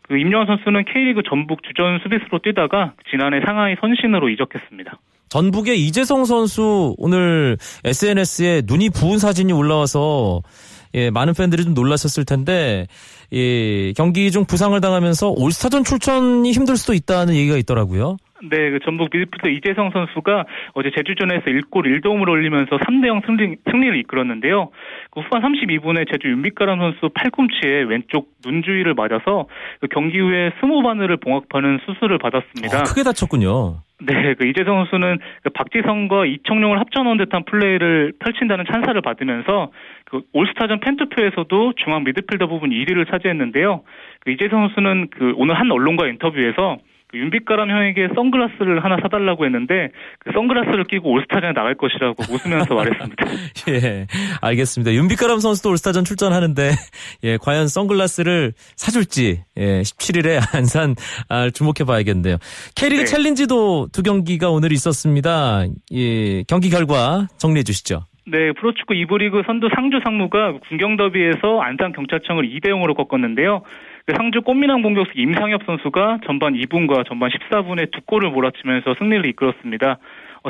그 0.04 0.18
임요환 0.18 0.48
선수는 0.48 0.86
K리그 0.86 1.22
전북 1.30 1.62
주전 1.64 2.00
수비수로 2.00 2.40
뛰다가 2.40 2.94
지난해 3.12 3.42
상하이 3.46 3.76
선신으로 3.80 4.30
이적했습니다. 4.30 4.98
전북의 5.30 5.80
이재성 5.80 6.26
선수 6.26 6.96
오늘 6.98 7.58
SNS에 7.84 8.62
눈이 8.66 8.90
부은 8.92 9.20
사진이 9.20 9.54
올라와서 9.54 10.42
예, 10.96 11.10
많은 11.10 11.34
팬들이 11.34 11.64
좀 11.64 11.74
놀라셨을 11.74 12.26
텐데 12.26 12.88
예, 13.34 13.94
경기 13.94 14.32
중 14.32 14.46
부상을 14.46 14.80
당하면서 14.80 15.30
올스타전 15.30 15.84
출전이 15.84 16.52
힘들 16.52 16.78
수도 16.78 16.94
있다는 16.94 17.36
얘기가 17.36 17.58
있더라고요. 17.58 18.18
네, 18.44 18.70
그 18.72 18.80
전북 18.84 19.10
미드필더 19.14 19.50
이재성 19.50 19.92
선수가 19.92 20.46
어제 20.74 20.92
제주전에서 20.96 21.46
1골 21.46 21.86
1도움을 22.02 22.28
올리면서 22.28 22.78
3대 22.78 23.08
0 23.08 23.22
승리, 23.26 23.56
승리를 23.72 23.96
이끌었는데요. 24.00 24.72
그 25.12 25.22
후반 25.22 25.42
32분에 25.42 26.12
제주 26.12 26.28
윤빛가람 26.28 26.80
선수 26.80 27.10
팔꿈치에 27.14 27.84
왼쪽 27.84 28.30
눈 28.44 28.62
주위를 28.62 28.94
맞아서 28.94 29.48
그 29.80 29.88
경기 29.88 30.20
후에 30.20 30.52
스모 30.60 30.84
바늘을 30.84 31.18
봉합하는 31.18 31.80
수술을 31.86 32.18
받았습니다. 32.18 32.80
아, 32.80 32.84
크게 32.84 33.04
다쳤군요. 33.04 33.80
네, 34.02 34.34
그 34.34 34.46
이재성 34.46 34.84
선수는 34.84 35.20
그 35.44 35.50
박지성과 35.52 36.26
이청용을 36.26 36.80
합쳐놓은 36.82 37.18
듯한 37.18 37.46
플레이를 37.46 38.12
펼친다는 38.20 38.66
찬사를 38.70 39.00
받으면서 39.02 39.72
그 40.04 40.22
올스타전 40.34 40.82
팬투표에서도 40.82 41.74
중앙 41.78 42.04
미드필더 42.04 42.48
부분 42.48 42.72
1위를 42.72 43.10
차지했는데요. 43.10 43.84
그 44.20 44.32
이재성 44.32 44.68
선수는 44.68 45.08
그 45.12 45.34
오늘 45.38 45.58
한 45.58 45.72
언론과 45.72 46.08
인터뷰에서 46.08 46.78
그 46.78 46.95
윤빛가람 47.16 47.70
형에게 47.70 48.10
선글라스를 48.16 48.84
하나 48.84 48.98
사달라고 49.02 49.46
했는데 49.46 49.90
그 50.20 50.32
선글라스를 50.34 50.86
끼고 50.86 51.12
올스타전에 51.12 51.54
나갈 51.54 51.76
것이라고 51.76 52.24
웃으면서 52.30 52.76
말했습니다. 52.76 53.26
예, 53.70 54.08
알겠습니다. 54.42 54.94
윤빛가람 54.94 55.40
선수도 55.40 55.70
올스타전 55.72 56.04
출전하는데 56.04 56.72
예, 57.24 57.38
과연 57.38 57.68
선글라스를 57.68 58.54
사줄지 58.76 59.44
예, 59.58 59.82
17일에 59.82 60.40
안산 60.56 60.96
아, 61.30 61.50
주목해봐야겠는데요. 61.50 62.38
K리그 62.76 63.02
네. 63.02 63.06
챌린지도 63.06 63.88
두 63.92 64.04
경기가 64.04 64.50
오늘 64.50 64.72
있었습니다. 64.72 65.66
예, 65.94 66.44
경기 66.44 66.70
결과 66.70 67.28
정리해 67.38 67.64
주시죠. 67.64 68.04
네, 68.28 68.52
프로축구 68.54 68.96
2부 68.96 69.20
리그 69.20 69.44
선두 69.46 69.70
상주 69.76 70.00
상무가 70.04 70.58
군경 70.68 70.98
더비에서 70.98 71.62
안산 71.62 71.94
경찰청을 71.94 72.50
2대 72.50 72.70
0으로 72.70 72.96
꺾었는데요. 72.96 73.62
그 74.06 74.14
상주 74.16 74.42
꽃미남 74.42 74.84
공격수 74.84 75.14
임상엽 75.16 75.64
선수가 75.66 76.20
전반 76.28 76.54
2분과 76.54 77.08
전반 77.08 77.32
14분에 77.32 77.92
두 77.92 78.02
골을 78.06 78.30
몰아치면서 78.30 78.96
승리를 79.00 79.26
이끌었습니다. 79.26 79.98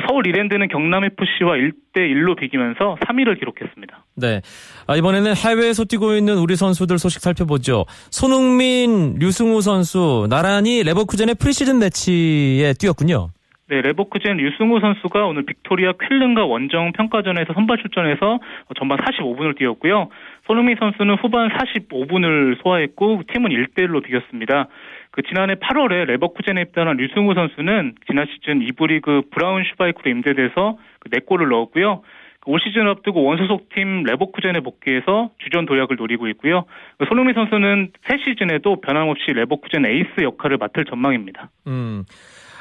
서울 0.06 0.26
이랜드는 0.26 0.68
경남 0.68 1.04
FC와 1.04 1.54
1대 1.56 2.00
1로 2.00 2.36
비기면서 2.36 2.98
3위를 3.00 3.38
기록했습니다. 3.38 4.04
네. 4.16 4.42
아, 4.86 4.94
이번에는 4.94 5.32
해외에서 5.34 5.86
뛰고 5.86 6.16
있는 6.16 6.36
우리 6.36 6.54
선수들 6.54 6.98
소식 6.98 7.22
살펴보죠. 7.22 7.86
손흥민, 8.10 9.14
류승우 9.18 9.62
선수 9.62 10.26
나란히 10.28 10.82
레버쿠젠의 10.82 11.36
프리시즌 11.36 11.78
매치에 11.78 12.74
뛰었군요. 12.78 13.30
네, 13.68 13.80
레버쿠젠 13.80 14.36
류승우 14.36 14.78
선수가 14.78 15.26
오늘 15.26 15.44
빅토리아 15.44 15.94
쾰른과 15.98 16.44
원정 16.44 16.92
평가전에서 16.92 17.52
선발 17.52 17.78
출전해서 17.78 18.38
전반 18.78 18.98
45분을 18.98 19.58
뛰었고요. 19.58 20.08
손흥민 20.46 20.76
선수는 20.78 21.16
후반 21.16 21.48
45분을 21.48 22.62
소화했고 22.62 23.22
팀은 23.32 23.50
1대1로 23.50 24.02
비겼습니다. 24.04 24.68
그 25.10 25.22
지난해 25.22 25.54
8월에 25.54 26.04
레버쿠젠에 26.04 26.60
입단한 26.62 26.96
류승우 26.96 27.34
선수는 27.34 27.94
지난 28.06 28.26
시즌 28.26 28.60
2부 28.60 28.88
리그 28.88 29.22
브라운슈바이크로 29.30 30.10
임대돼서 30.10 30.78
4골을 31.10 31.48
넣었고요. 31.48 32.02
그 32.40 32.52
올 32.52 32.60
시즌 32.60 32.86
앞두고 32.86 33.24
원소속팀 33.24 34.04
레버쿠젠에 34.04 34.60
복귀해서 34.60 35.30
주전 35.42 35.66
도약을 35.66 35.96
노리고 35.96 36.28
있고요. 36.28 36.64
그 36.96 37.06
손흥민 37.08 37.34
선수는 37.34 37.90
새 38.08 38.18
시즌에도 38.18 38.80
변함없이 38.80 39.32
레버쿠젠 39.32 39.84
에이스 39.84 40.22
역할을 40.22 40.58
맡을 40.58 40.84
전망입니다. 40.84 41.50
음. 41.66 42.04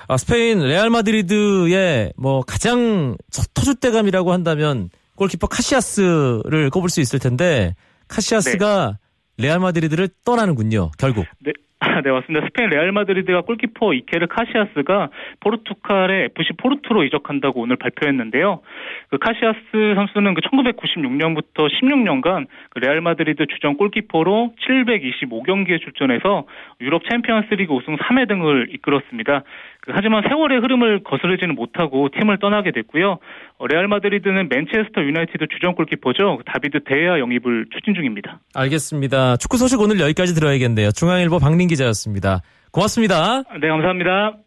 아, 0.07 0.17
스페인 0.17 0.59
레알 0.59 0.89
마드리드의 0.89 2.13
뭐 2.17 2.41
가장 2.41 3.15
터줏대감이라고 3.31 4.29
한다면 4.29 4.89
골키퍼 5.15 5.47
카시아스를 5.47 6.69
꼽을 6.71 6.89
수 6.89 7.01
있을 7.01 7.19
텐데 7.19 7.75
카시아스가 8.07 8.97
네. 9.37 9.47
레알 9.47 9.59
마드리드를 9.59 10.09
떠나는군요. 10.25 10.91
결국. 10.97 11.25
네. 11.39 11.51
네, 12.03 12.11
맞습니다. 12.11 12.45
스페인 12.47 12.69
레알 12.69 12.91
마드리드가 12.91 13.41
골키퍼 13.41 13.93
이케르 13.93 14.27
카시아스가 14.27 15.09
포르투갈의 15.41 16.29
FC 16.37 16.53
포르투로 16.57 17.03
이적한다고 17.03 17.61
오늘 17.61 17.75
발표했는데요. 17.75 18.61
그 19.09 19.17
카시아스 19.17 19.95
선수는 19.95 20.33
그 20.33 20.41
1996년부터 20.41 21.69
16년간 21.69 22.47
그 22.69 22.79
레알 22.79 23.01
마드리드 23.01 23.45
주전 23.47 23.77
골키퍼로 23.77 24.53
725경기에 24.67 25.81
출전해서 25.81 26.45
유럽 26.81 27.03
챔피언스리그 27.09 27.73
우승 27.73 27.97
3회 27.97 28.27
등을 28.27 28.69
이끌었습니다. 28.71 29.43
그 29.85 29.91
하지만 29.93 30.23
세월의 30.27 30.59
흐름을 30.61 31.03
거스르지는 31.03 31.53
못하고 31.55 32.09
팀을 32.09 32.39
떠나게 32.39 32.71
됐고요. 32.71 33.19
어, 33.59 33.67
레알 33.67 33.87
마드리드는 33.87 34.49
맨체스터 34.49 35.01
유나이티드 35.01 35.45
주전 35.53 35.75
골키퍼죠. 35.75 36.39
다비드 36.45 36.83
데야 36.83 37.19
영입을 37.19 37.67
추진 37.71 37.93
중입니다. 37.93 38.39
알겠습니다. 38.55 39.37
축구 39.37 39.57
소식 39.57 39.79
오늘 39.79 39.99
여기까지 39.99 40.33
들어야겠네요. 40.33 40.91
중앙일보 40.91 41.37
박민 41.39 41.67
기자였습니다. 41.67 42.41
고맙습니다. 42.71 43.43
네, 43.61 43.67
감사합니다. 43.67 44.37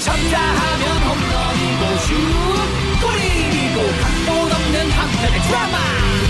쳤다 0.00 0.38
하면 0.40 0.84
홈런이고 1.04 1.82
슛 1.98 2.14
골이고 3.02 3.78
각본 4.00 4.52
없는 4.54 4.90
한편의 4.90 5.40
드라마 5.48 5.89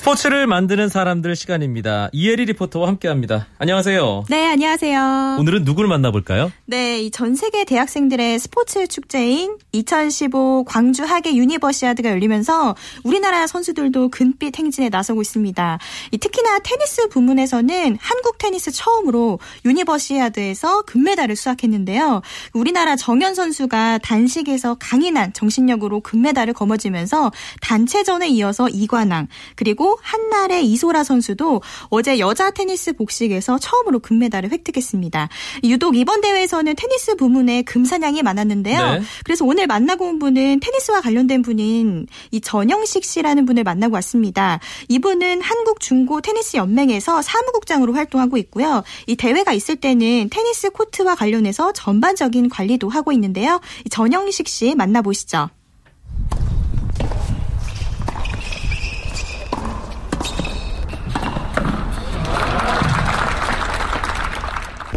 스포츠를 0.00 0.46
만드는 0.46 0.88
사람들 0.88 1.36
시간입니다. 1.36 2.08
이혜리 2.12 2.46
리포터와 2.46 2.88
함께합니다. 2.88 3.48
안녕하세요. 3.58 4.24
네, 4.30 4.46
안녕하세요. 4.46 5.36
오늘은 5.38 5.64
누구를 5.64 5.90
만나볼까요? 5.90 6.50
네, 6.64 7.00
이 7.00 7.07
전 7.07 7.34
세계 7.34 7.66
대학생들의 7.66 8.38
스포츠 8.38 8.86
축제인 8.86 9.58
2015 9.72 10.64
광주 10.66 11.04
하계 11.04 11.36
유니버시아드가 11.36 12.08
열리면서 12.08 12.76
우리나라 13.04 13.46
선수들도 13.46 14.08
금빛 14.08 14.58
행진에 14.58 14.88
나서고 14.88 15.20
있습니다. 15.20 15.78
특히나 16.18 16.60
테니스 16.60 17.08
부문에서는 17.10 17.98
한국 18.00 18.38
테니스 18.38 18.70
처음으로 18.72 19.38
유니버시아드에서 19.66 20.82
금메달을 20.82 21.36
수확했는데요. 21.36 22.22
우리나라 22.54 22.96
정현 22.96 23.34
선수가 23.34 23.98
단식에서 23.98 24.76
강인한 24.80 25.34
정신력으로 25.34 26.00
금메달을 26.00 26.54
거머쥐면서 26.54 27.32
단체전에 27.60 28.28
이어서 28.28 28.70
이관왕 28.70 29.28
그리고 29.56 29.89
한나래 30.02 30.66
이소라 30.66 31.04
선수도 31.04 31.62
어제 31.88 32.18
여자 32.18 32.50
테니스 32.50 32.94
복식에서 32.94 33.58
처음으로 33.58 33.98
금메달을 34.00 34.50
획득했습니다. 34.50 35.28
유독 35.64 35.96
이번 35.96 36.20
대회에서는 36.20 36.74
테니스 36.76 37.16
부문에 37.16 37.62
금사냥이 37.62 38.22
많았는데요. 38.22 38.92
네. 38.92 39.02
그래서 39.24 39.44
오늘 39.44 39.66
만나고 39.66 40.06
온 40.06 40.18
분은 40.18 40.60
테니스와 40.60 41.00
관련된 41.00 41.42
분인 41.42 42.06
이 42.30 42.40
전영식 42.40 43.04
씨라는 43.04 43.46
분을 43.46 43.64
만나고 43.64 43.94
왔습니다. 43.94 44.60
이분은 44.88 45.42
한국 45.42 45.80
중고 45.80 46.20
테니스 46.20 46.56
연맹에서 46.56 47.22
사무국장으로 47.22 47.94
활동하고 47.94 48.36
있고요. 48.38 48.82
이 49.06 49.16
대회가 49.16 49.52
있을 49.52 49.76
때는 49.76 50.28
테니스 50.30 50.70
코트와 50.70 51.14
관련해서 51.14 51.72
전반적인 51.72 52.48
관리도 52.48 52.88
하고 52.88 53.12
있는데요. 53.12 53.60
전영식 53.90 54.48
씨 54.48 54.74
만나보시죠. 54.74 55.50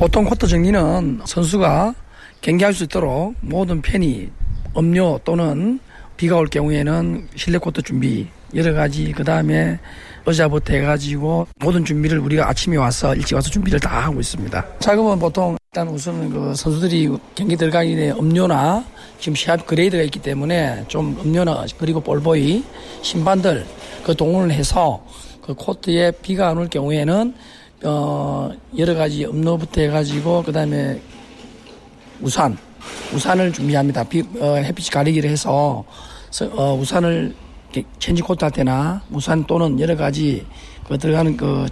보통 0.03 0.25
코트 0.25 0.47
정리는 0.47 1.21
선수가 1.23 1.95
경기할 2.41 2.73
수 2.73 2.83
있도록 2.83 3.35
모든 3.39 3.81
팬이 3.81 4.27
음료 4.75 5.17
또는 5.23 5.79
비가 6.17 6.35
올 6.35 6.47
경우에는 6.47 7.29
실내 7.37 7.57
코트 7.57 7.81
준비 7.81 8.27
여러 8.53 8.73
가지 8.73 9.13
그 9.13 9.23
다음에 9.23 9.79
의자부터 10.25 10.73
해가지고 10.73 11.47
모든 11.61 11.85
준비를 11.85 12.19
우리가 12.19 12.49
아침에 12.49 12.75
와서 12.75 13.15
일찍 13.15 13.35
와서 13.35 13.49
준비를 13.49 13.79
다 13.79 14.01
하고 14.03 14.19
있습니다. 14.19 14.65
작업은 14.79 15.19
보통 15.19 15.55
일단 15.71 15.87
우선 15.87 16.29
그 16.29 16.53
선수들이 16.53 17.09
경기 17.33 17.55
들어가기 17.55 17.95
전에 17.95 18.11
음료나 18.11 18.83
지금 19.21 19.35
시합 19.35 19.65
grade가 19.65 20.03
있기 20.03 20.19
때문에 20.21 20.83
좀 20.89 21.17
음료나 21.23 21.65
그리고 21.77 22.01
볼보이 22.01 22.61
심판들 23.03 23.65
그 24.03 24.13
동원을 24.13 24.51
해서 24.53 25.01
그 25.41 25.53
코트에 25.53 26.11
비가 26.21 26.49
안 26.49 26.57
올 26.57 26.67
경우에는 26.67 27.33
어, 27.83 28.51
여러 28.77 28.95
가지 28.95 29.25
음료부터 29.25 29.81
해가지고, 29.81 30.43
그 30.43 30.51
다음에 30.51 31.01
우산, 32.21 32.57
우산을 33.13 33.51
준비합니다. 33.53 34.03
비, 34.05 34.23
어, 34.39 34.55
햇빛이 34.55 34.89
가리기를 34.89 35.29
해서, 35.29 35.83
어, 36.51 36.73
우산을 36.75 37.35
체인지 37.99 38.21
코트 38.21 38.43
할 38.45 38.51
때나 38.51 39.01
우산 39.11 39.43
또는 39.45 39.79
여러 39.79 39.95
가지 39.95 40.45
그 40.87 40.97
들어가는 40.97 41.37
그, 41.37 41.65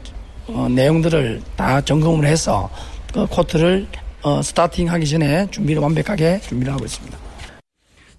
어, 0.47 0.67
내용들을 0.69 1.41
다 1.55 1.81
점검을 1.81 2.25
해서 2.25 2.69
그 3.13 3.25
코트를 3.27 3.87
어, 4.23 4.41
starting 4.41 4.89
하기 4.91 5.07
전에 5.07 5.47
준비를 5.49 5.81
완벽하게 5.81 6.39
준비를 6.41 6.73
하고 6.73 6.85
있습니다. 6.85 7.17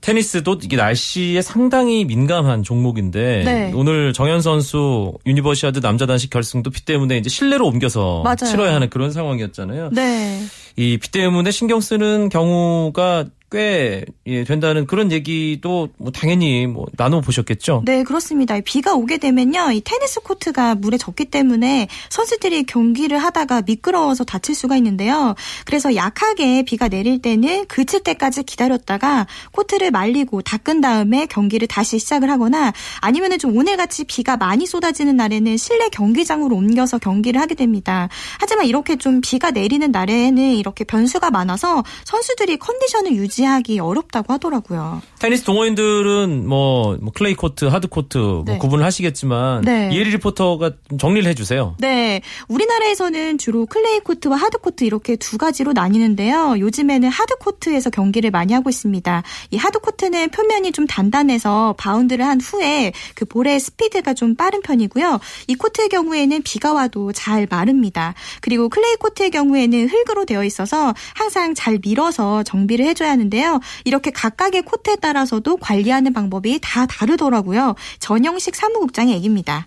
테니스도 0.03 0.59
이게 0.63 0.77
날씨에 0.77 1.41
상당히 1.43 2.05
민감한 2.05 2.63
종목인데 2.63 3.43
네. 3.45 3.73
오늘 3.75 4.13
정현 4.13 4.43
선수 4.43 5.15
유니버시아드 5.25 5.81
남자 5.81 6.07
단식 6.07 6.29
결승도 6.29 6.71
비 6.71 6.85
때문에 6.85 7.17
이제 7.17 7.31
실내로 7.31 7.67
옮겨서 7.67 8.23
맞아요. 8.23 8.51
치러야 8.51 8.75
하는 8.75 8.91
그런 8.91 9.13
상황이었잖아요. 9.13 9.91
네. 9.93 10.43
이비 10.77 11.11
때문에 11.11 11.51
신경 11.51 11.81
쓰는 11.81 12.29
경우가 12.29 13.27
꽤 13.53 14.07
예, 14.27 14.45
된다는 14.45 14.87
그런 14.87 15.13
얘기도 15.13 15.91
뭐 15.99 16.11
당연히 16.11 16.67
뭐 16.67 16.87
나눠 16.97 17.21
보셨겠죠. 17.21 17.83
네, 17.85 18.03
그렇습니다. 18.03 18.59
비가 18.65 18.95
오게 18.95 19.19
되면요, 19.19 19.73
이 19.73 19.83
테니스 19.83 20.21
코트가 20.21 20.77
물에 20.77 20.97
젖기 20.97 21.27
때문에 21.27 21.89
선수들이 22.09 22.65
경기를 22.65 23.19
하다가 23.19 23.63
미끄러워서 23.63 24.25
다칠 24.25 24.55
수가 24.55 24.77
있는데요. 24.79 25.35
그래서 25.67 25.95
약하게 25.95 26.63
비가 26.63 26.89
내릴 26.89 27.21
때는 27.21 27.67
그칠 27.67 28.01
때까지 28.03 28.45
기다렸다가 28.45 29.27
코트를 29.53 29.91
말리고 29.91 30.41
닦은 30.41 30.81
다음에 30.81 31.27
경기를 31.27 31.69
다시 31.69 31.99
시작을 31.99 32.31
하거나 32.31 32.73
아니면은 33.01 33.39
좀 33.39 33.55
오늘같이 33.55 34.05
비가 34.05 34.39
많이 34.39 34.65
쏟아지는 34.65 35.17
날에는 35.17 35.59
실내 35.59 35.91
경기장으로 35.91 36.57
옮겨서 36.57 36.99
경기를 36.99 37.39
하게 37.39 37.55
됩니다. 37.55 38.09
하지만 38.41 38.65
이렇게 38.65 38.97
좀 38.97 39.21
비가 39.21 39.51
내리는 39.51 39.91
날에는 39.91 40.55
이렇게 40.55 40.85
변수가 40.85 41.31
많아서 41.31 41.83
선수들이 42.05 42.57
컨디션을 42.57 43.13
유지 43.13 43.42
유지하기 43.43 43.81
어렵다고 43.81 44.33
하더라고요. 44.33 45.03
테니스 45.19 45.45
동호인들은 45.45 46.49
뭐, 46.49 46.97
뭐 47.01 47.13
클레이 47.13 47.35
코트, 47.35 47.65
하드 47.65 47.89
코트 47.89 48.19
뭐 48.19 48.45
네. 48.47 48.59
구분을 48.59 48.85
하시겠지만 48.85 49.63
네. 49.63 49.91
이혜리 49.93 50.11
리포터가 50.11 50.73
정리를 50.99 51.29
해주세요. 51.31 51.77
네, 51.79 52.23
우리나라에서는 52.49 53.39
주로 53.39 53.67
클레이 53.67 54.01
코트와 54.01 54.37
하드 54.37 54.59
코트 54.59 54.85
이렇게 54.85 55.17
두 55.17 55.39
가지로 55.39 55.73
나뉘는데요. 55.73 56.57
요즘에는 56.59 57.09
하드 57.09 57.37
코트에서 57.37 57.91
경기를 57.91 58.31
많이 58.31 58.53
하고 58.55 58.71
있습니다. 58.71 59.23
이 59.51 59.57
하드 59.57 59.81
코트는 59.81 60.31
표면이 60.31 60.73
좀 60.73 60.87
단단해서 60.87 61.75
바운드를 61.79 62.25
한 62.27 62.41
후에 62.41 62.93
그 63.15 63.25
볼의 63.25 63.61
스피드가 63.61 64.15
좀 64.15 64.35
빠른 64.37 64.63
편이고요. 64.63 65.21
이 65.49 65.55
코트의 65.55 65.89
경우에는 65.89 66.43
비가 66.43 66.73
와도 66.73 67.13
잘 67.13 67.47
마릅니다. 67.51 68.15
그리고 68.41 68.69
클레이 68.69 68.97
코트의 68.97 69.31
경우에는 69.31 69.89
흙으로 69.89 70.25
되어 70.25 70.45
있어서 70.45 70.95
항상 71.15 71.55
잘 71.55 71.79
밀어서 71.83 72.43
정비를 72.45 72.87
해줘야 72.87 73.11
하는데 73.11 73.32
요. 73.41 73.61
이렇게 73.85 74.11
각각의 74.11 74.63
코트에 74.63 74.97
따라서도 74.97 75.57
관리하는 75.57 76.13
방법이 76.13 76.59
다 76.63 76.87
다르더라고요. 76.87 77.75
전영식 77.99 78.55
사무국장의 78.57 79.15
얘기입니다. 79.15 79.67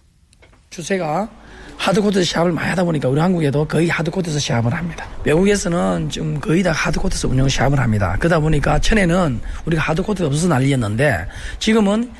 추세가 0.69 1.29
하드코트 1.77 2.23
시합을 2.23 2.51
많이 2.51 2.69
하다 2.69 2.83
보니까 2.85 3.09
우리 3.09 3.19
한국에도 3.19 3.65
거의 3.65 3.89
하드코트에서 3.89 4.39
시합을 4.39 4.73
합니다. 4.73 5.05
외국에서는 5.23 6.09
좀 6.09 6.39
거의 6.39 6.63
다 6.63 6.71
하드코트에서 6.71 7.27
운영 7.27 7.47
시합을 7.49 7.79
합니다. 7.79 8.15
그러다 8.19 8.39
보니까 8.39 8.79
전에는 8.79 9.41
우리가 9.65 9.81
하드코트가 9.83 10.27
없어서 10.27 10.47
난리였는데 10.47 11.27
지금은 11.59 12.11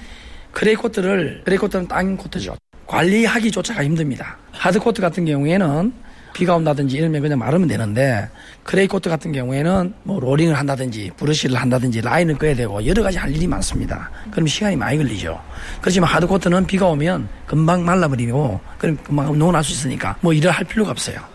클레이 0.52 0.76
코트를 0.76 1.42
클레이 1.46 1.58
코트는 1.58 1.88
땅 1.88 2.18
코트죠. 2.18 2.56
관리하기조차가 2.88 3.84
힘듭니다. 3.84 4.38
하드코트 4.52 5.02
같은 5.02 5.26
경우에는 5.26 5.94
비가 6.36 6.54
온다든지 6.58 6.98
이러면 6.98 7.22
그냥 7.22 7.40
마르면 7.40 7.70
되는데 7.70 8.30
클레이 8.64 8.88
코트 8.88 9.10
같은 9.10 9.32
경우에는 9.32 9.94
뭐 10.04 10.20
롤링을 10.20 10.54
한다든지 10.60 11.10
브러쉬를 11.16 11.56
한다든지 11.56 12.02
라인을 12.02 12.38
그어야 12.38 12.54
되고 12.54 12.86
여러 12.86 13.02
가지 13.02 13.18
할 13.18 13.34
일이 13.34 13.48
많습니다. 13.48 14.12
그럼 14.32 14.46
시간이 14.46 14.76
많이 14.76 14.98
걸리죠. 14.98 15.42
그렇지만 15.80 16.10
하드 16.10 16.28
코트는 16.28 16.68
비가 16.68 16.88
오면 16.88 17.30
금방 17.48 17.86
말라버리고 17.86 18.60
그럼 18.78 18.98
금방 18.98 19.56
할수 19.56 19.72
있으니까 19.72 20.18
뭐 20.20 20.34
일을 20.34 20.52
할 20.52 20.66
필요가 20.66 20.92
없어요. 20.92 21.35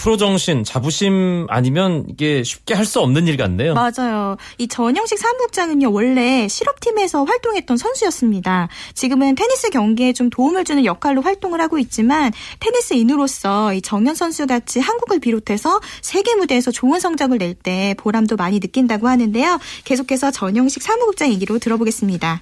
프로 0.00 0.16
정신, 0.16 0.64
자부심 0.64 1.46
아니면 1.50 2.06
이게 2.08 2.42
쉽게 2.42 2.74
할 2.74 2.86
수 2.90 3.00
없는 3.00 3.28
일 3.28 3.36
같네요. 3.36 3.74
맞아요. 3.74 4.36
이 4.58 4.66
전영식 4.66 5.16
사무국장은요, 5.18 5.92
원래 5.92 6.48
실업팀에서 6.48 7.22
활동했던 7.22 7.76
선수였습니다. 7.76 8.68
지금은 8.94 9.34
테니스 9.36 9.70
경기에 9.70 10.12
좀 10.12 10.28
도움을 10.30 10.64
주는 10.64 10.84
역할로 10.84 11.20
활동을 11.22 11.60
하고 11.60 11.78
있지만 11.78 12.32
테니스인으로서 12.58 13.74
이 13.74 13.82
정현 13.82 14.14
선수 14.16 14.46
같이 14.46 14.80
한국을 14.80 15.20
비롯해서 15.20 15.80
세계 16.02 16.34
무대에서 16.34 16.70
좋은 16.70 16.98
성적을 16.98 17.38
낼 17.38 17.54
때 17.62 17.94
보람도 17.98 18.36
많이 18.36 18.58
느낀다고 18.58 19.06
하는데요. 19.06 19.58
계속해서 19.84 20.30
전영식 20.30 20.82
사무국장 20.82 21.30
얘기로 21.30 21.58
들어보겠습니다. 21.58 22.40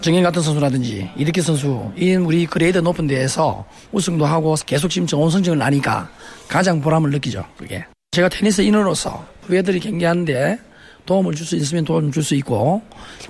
정현 0.00 0.22
같은 0.22 0.40
선수라든지 0.42 1.10
이렇게 1.16 1.42
선수, 1.42 1.90
이 1.96 2.14
우리 2.14 2.46
그레이드 2.46 2.78
높은 2.78 3.06
데에서 3.06 3.64
우승도 3.92 4.24
하고 4.26 4.54
계속 4.64 4.88
지금 4.88 5.06
좋은 5.06 5.28
성적을 5.30 5.58
나니까 5.58 6.08
가장 6.46 6.80
보람을 6.80 7.10
느끼죠. 7.10 7.44
그게. 7.56 7.84
제가 8.12 8.28
테니스 8.28 8.62
인으로서 8.62 9.26
후배들이 9.42 9.80
경기하는데 9.80 10.58
도움을 11.04 11.34
줄 11.34 11.46
수 11.46 11.56
있으면 11.56 11.84
도움을 11.84 12.12
줄 12.12 12.22
수 12.22 12.34
있고 12.36 12.80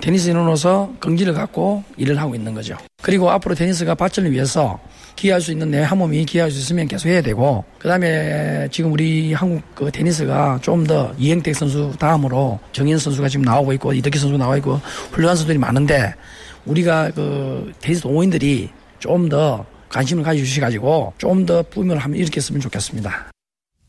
테니스 0.01 0.29
인으로서 0.29 0.93
긍지를 0.99 1.33
갖고 1.33 1.83
일을 1.97 2.19
하고 2.21 2.35
있는 2.35 2.53
거죠. 2.53 2.77
그리고 3.01 3.31
앞으로 3.31 3.55
테니스가 3.55 3.95
발전을 3.95 4.31
위해서 4.31 4.79
기여할 5.15 5.41
수 5.41 5.51
있는 5.51 5.71
내 5.71 5.81
한 5.83 5.97
몸이 5.97 6.23
기여할 6.25 6.51
수 6.51 6.59
있으면 6.59 6.87
계속 6.87 7.09
해야 7.09 7.21
되고 7.21 7.63
그다음에 7.79 8.67
지금 8.71 8.91
우리 8.93 9.33
한국 9.33 9.63
그 9.75 9.91
테니스가 9.91 10.59
좀 10.61 10.85
더 10.85 11.13
이행택 11.17 11.55
선수 11.55 11.93
다음으로 11.99 12.59
정현 12.73 12.97
선수가 12.99 13.27
지금 13.29 13.43
나오고 13.43 13.73
있고 13.73 13.93
이덕기 13.93 14.17
선수 14.19 14.37
나와 14.37 14.55
있고 14.57 14.79
훌륭한 15.11 15.35
선수들이 15.35 15.57
많은데 15.57 16.13
우리가 16.69 17.11
그 17.11 17.73
테니스 17.81 18.01
동호인들이 18.01 18.69
좀 18.99 19.29
더 19.29 19.65
관심을 19.89 20.23
가져주셔가지고 20.23 21.13
좀더 21.17 21.63
붐을 21.63 21.97
하면 21.97 22.17
이렇게 22.17 22.37
했으면 22.37 22.61
좋겠습니다. 22.61 23.31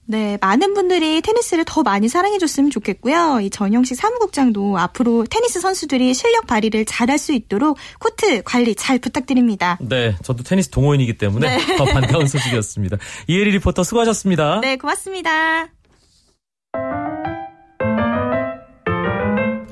네, 0.06 0.38
많은 0.40 0.74
분들이 0.74 1.20
테니스를 1.20 1.64
더 1.64 1.84
많이 1.84 2.08
사랑해줬으면 2.08 2.70
좋겠고요. 2.70 3.40
이 3.42 3.50
전영식 3.50 3.96
사무국장도 3.96 4.76
앞으로 4.76 5.24
테니스 5.30 5.60
선수들이 5.60 6.14
실력 6.14 6.48
발휘를 6.48 6.84
잘할 6.84 7.16
수 7.16 7.32
있도록 7.32 7.78
코트 8.00 8.42
관리 8.42 8.74
잘 8.74 8.98
부탁드립니다. 8.98 9.78
네, 9.80 10.16
저도 10.24 10.42
테니스 10.42 10.70
동호인이기 10.70 11.16
때문에 11.16 11.56
네. 11.58 11.76
더 11.76 11.84
반가운 11.84 12.26
소식이었습니다. 12.26 12.96
이혜리 13.28 13.52
리포터 13.52 13.84
수고하셨습니다. 13.84 14.60
네, 14.62 14.76
고맙습니다. 14.76 15.68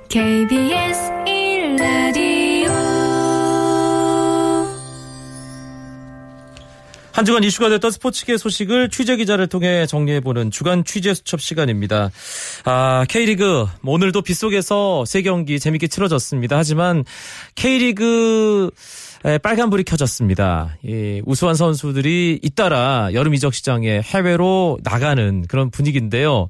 KBS 0.08 1.10
한 7.18 7.24
주간 7.24 7.42
이슈가 7.42 7.68
됐던 7.68 7.90
스포츠계 7.90 8.36
소식을 8.36 8.90
취재 8.90 9.16
기자를 9.16 9.48
통해 9.48 9.86
정리해보는 9.86 10.52
주간 10.52 10.84
취재 10.84 11.14
수첩 11.14 11.40
시간입니다. 11.40 12.12
아, 12.64 13.06
K리그 13.08 13.66
뭐 13.80 13.94
오늘도 13.94 14.22
빗속에서 14.22 15.04
세 15.04 15.22
경기 15.22 15.58
재밌게 15.58 15.88
치러졌습니다. 15.88 16.56
하지만 16.56 17.04
K리그 17.56 18.70
빨간불이 19.42 19.82
켜졌습니다. 19.82 20.76
예, 20.86 21.20
우수한 21.26 21.56
선수들이 21.56 22.38
잇따라 22.40 23.08
여름 23.12 23.34
이적 23.34 23.52
시장에 23.52 24.00
해외로 24.00 24.78
나가는 24.84 25.44
그런 25.48 25.72
분위기인데요. 25.72 26.46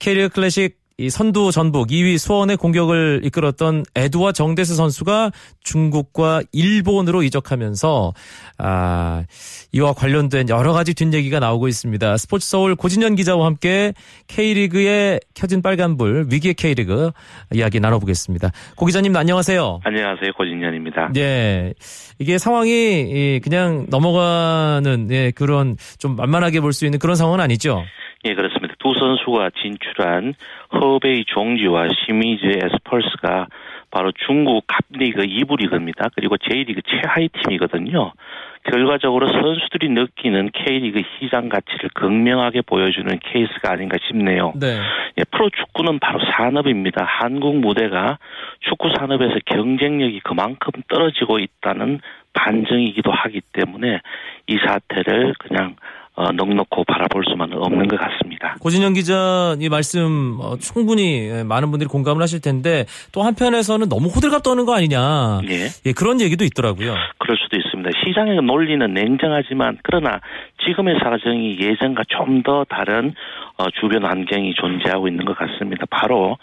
K리그 0.00 0.28
클래식 0.28 0.79
이 1.00 1.08
선두 1.08 1.50
전북 1.50 1.88
2위 1.88 2.18
수원의 2.18 2.58
공격을 2.58 3.22
이끌었던 3.24 3.84
에드와 3.96 4.32
정대스 4.32 4.74
선수가 4.74 5.30
중국과 5.64 6.42
일본으로 6.52 7.22
이적하면서 7.22 8.12
아 8.58 9.24
이와 9.72 9.94
관련된 9.94 10.50
여러 10.50 10.74
가지 10.74 10.92
뒷얘기가 10.92 11.40
나오고 11.40 11.68
있습니다. 11.68 12.18
스포츠 12.18 12.46
서울 12.46 12.76
고진현 12.76 13.14
기자와 13.14 13.46
함께 13.46 13.94
K리그의 14.28 15.20
켜진 15.34 15.62
빨간불 15.62 16.26
위기의 16.30 16.52
K리그 16.52 17.12
이야기 17.54 17.80
나눠보겠습니다. 17.80 18.50
고 18.76 18.84
기자님 18.84 19.16
안녕하세요. 19.16 19.80
안녕하세요 19.82 20.32
고진현입니다. 20.36 21.12
네 21.14 21.72
이게 22.18 22.36
상황이 22.36 23.40
그냥 23.42 23.86
넘어가는 23.88 25.08
예, 25.10 25.30
그런 25.30 25.78
좀 25.98 26.16
만만하게 26.16 26.60
볼 26.60 26.74
수 26.74 26.84
있는 26.84 26.98
그런 26.98 27.16
상황은 27.16 27.40
아니죠. 27.40 27.82
예, 28.26 28.34
그렇습니다. 28.34 28.69
두 28.80 28.94
선수가 28.98 29.50
진출한 29.62 30.34
허베이 30.72 31.24
종지와 31.26 31.88
시미즈 31.88 32.46
에스펄스가 32.46 33.46
바로 33.90 34.12
중국 34.26 34.64
갑리그 34.66 35.22
2부 35.22 35.58
리그입니다. 35.58 36.08
그리고 36.14 36.36
J리그 36.36 36.80
최하위 36.82 37.28
팀이거든요. 37.28 38.12
결과적으로 38.64 39.26
선수들이 39.28 39.88
느끼는 39.90 40.50
K리그 40.52 41.02
시장 41.18 41.48
가치를 41.48 41.90
극명하게 41.94 42.62
보여주는 42.62 43.18
케이스가 43.18 43.72
아닌가 43.72 43.96
싶네요. 44.06 44.52
네. 44.60 44.78
예, 45.18 45.24
프로 45.30 45.50
축구는 45.50 45.98
바로 45.98 46.20
산업입니다. 46.36 47.04
한국 47.04 47.56
무대가 47.56 48.18
축구 48.60 48.90
산업에서 48.96 49.36
경쟁력이 49.46 50.20
그만큼 50.20 50.82
떨어지고 50.88 51.38
있다는 51.38 52.00
반증이기도 52.32 53.10
하기 53.10 53.40
때문에 53.52 54.00
이 54.46 54.58
사태를 54.64 55.34
그냥 55.38 55.76
어, 56.20 56.32
넉넉고 56.32 56.84
바라볼 56.84 57.24
수만 57.30 57.50
없는 57.50 57.88
것 57.88 57.98
같습니다. 57.98 58.54
고진영 58.60 58.92
기자 58.92 59.56
이 59.58 59.70
말씀 59.70 60.36
어, 60.38 60.58
충분히 60.58 61.30
예, 61.30 61.42
많은 61.44 61.70
분들이 61.70 61.88
공감을 61.88 62.20
하실 62.20 62.40
텐데 62.40 62.84
또 63.10 63.22
한편에서는 63.22 63.88
너무 63.88 64.08
호들갑 64.08 64.42
떠는 64.42 64.66
거 64.66 64.74
아니냐 64.74 65.40
예. 65.48 65.68
예 65.86 65.92
그런 65.92 66.20
얘기도 66.20 66.44
있더라고요. 66.44 66.94
그럴 67.18 67.38
수도 67.38 67.56
있습니다. 67.56 67.69
시장의 68.04 68.42
논리는 68.42 68.92
냉정하지만 68.92 69.78
그러나 69.82 70.20
지금의 70.64 70.98
사정이 71.02 71.58
예전과 71.60 72.02
좀 72.08 72.40
더 72.42 72.64
다른 72.64 73.12
어, 73.58 73.70
주변 73.80 74.04
환경이 74.04 74.54
존재하고 74.54 75.08
있는 75.08 75.24
것 75.24 75.36
같습니다. 75.36 75.84
바로 75.90 76.38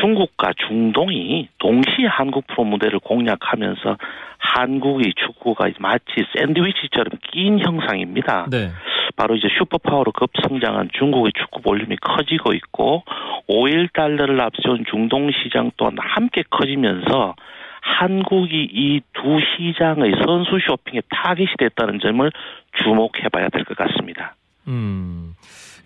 중국과 0.00 0.52
중동이 0.66 1.48
동시에 1.58 2.06
한국 2.06 2.46
프로 2.46 2.64
무대를 2.64 2.98
공략하면서 2.98 3.96
한국의 4.38 5.14
축구가 5.14 5.70
마치 5.78 6.04
샌드위치처럼 6.34 7.10
낀 7.30 7.60
형상입니다. 7.60 8.46
네. 8.50 8.70
바로 9.16 9.36
이제 9.36 9.48
슈퍼파워로 9.58 10.12
급성장한 10.12 10.90
중국의 10.98 11.32
축구 11.38 11.60
볼륨이 11.62 11.96
커지고 12.00 12.52
있고 12.54 13.04
5일 13.48 13.92
달러를 13.92 14.40
앞세운 14.40 14.84
중동 14.90 15.30
시장 15.30 15.70
또한 15.76 15.96
함께 15.98 16.42
커지면서 16.50 17.34
한국이 17.82 18.68
이 18.72 19.00
두 19.12 19.38
시장의 19.56 20.12
선수 20.24 20.58
쇼핑에 20.66 21.00
타깃이 21.10 21.48
됐다는 21.58 22.00
점을 22.00 22.30
주목해봐야 22.82 23.48
될 23.50 23.64
것 23.64 23.76
같습니다. 23.76 24.34
음. 24.68 25.34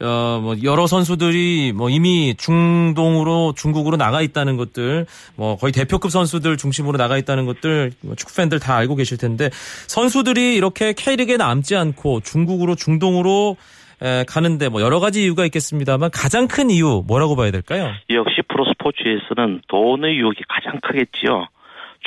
어, 0.01 0.41
뭐 0.43 0.55
여러 0.63 0.87
선수들이 0.87 1.73
뭐 1.75 1.89
이미 1.89 2.35
중동으로 2.37 3.55
중국으로 3.57 3.97
나가 3.97 4.21
있다는 4.21 4.59
것들, 4.59 5.07
뭐 5.37 5.57
거의 5.57 5.73
대표급 5.73 6.11
선수들 6.11 6.59
중심으로 6.59 6.99
나가 6.99 7.17
있다는 7.17 7.47
것들 7.47 7.93
뭐 8.03 8.15
축구 8.15 8.35
팬들 8.37 8.61
다 8.61 8.77
알고 8.77 8.95
계실 8.97 9.17
텐데 9.17 9.49
선수들이 9.89 10.55
이렇게 10.55 10.93
K리그에 10.93 11.39
남지 11.39 11.77
않고 11.77 12.21
중국으로 12.21 12.75
중동으로 12.75 13.57
가는데 14.29 14.69
뭐 14.69 14.83
여러 14.83 15.01
가지 15.01 15.23
이유가 15.25 15.47
있겠습니다만 15.47 16.11
가장 16.13 16.47
큰 16.47 16.69
이유 16.71 17.03
뭐라고 17.07 17.35
봐야 17.35 17.51
될까요? 17.51 17.91
역시 18.11 18.43
프로 18.49 18.67
스포츠에서는 18.67 19.63
돈의 19.69 20.17
유혹이 20.19 20.43
가장 20.47 20.79
크겠지요. 20.81 21.49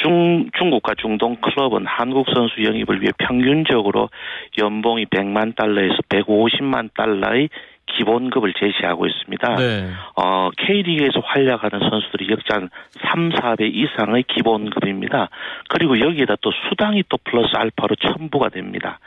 중, 0.02 0.50
중국과 0.58 0.96
중동 0.96 1.36
클럽은 1.38 1.86
한국 1.86 2.28
선수 2.34 2.64
영입을 2.64 3.02
위해 3.02 3.12
평균적으로 3.18 4.10
연봉이 4.58 5.06
100만 5.06 5.56
달러에서 5.56 5.98
150만 6.10 6.94
달러의 6.94 7.50
기본급을 7.98 8.54
제시하고 8.54 9.08
있습니다. 9.08 9.56
네. 9.56 9.90
어, 10.16 10.50
K리그에서 10.58 11.22
활약하는 11.24 11.90
선수들이 11.90 12.28
한 12.50 12.70
3, 13.10 13.30
4배 13.30 13.74
이상의 13.74 14.24
기본급입니다. 14.24 15.30
그리고 15.70 16.00
여기에다 16.00 16.36
또 16.42 16.52
수당이 16.52 17.04
또 17.10 17.18
플러스 17.24 17.56
알파로 17.56 17.96
첨부가 17.96 18.50
됩니다. 18.50 19.00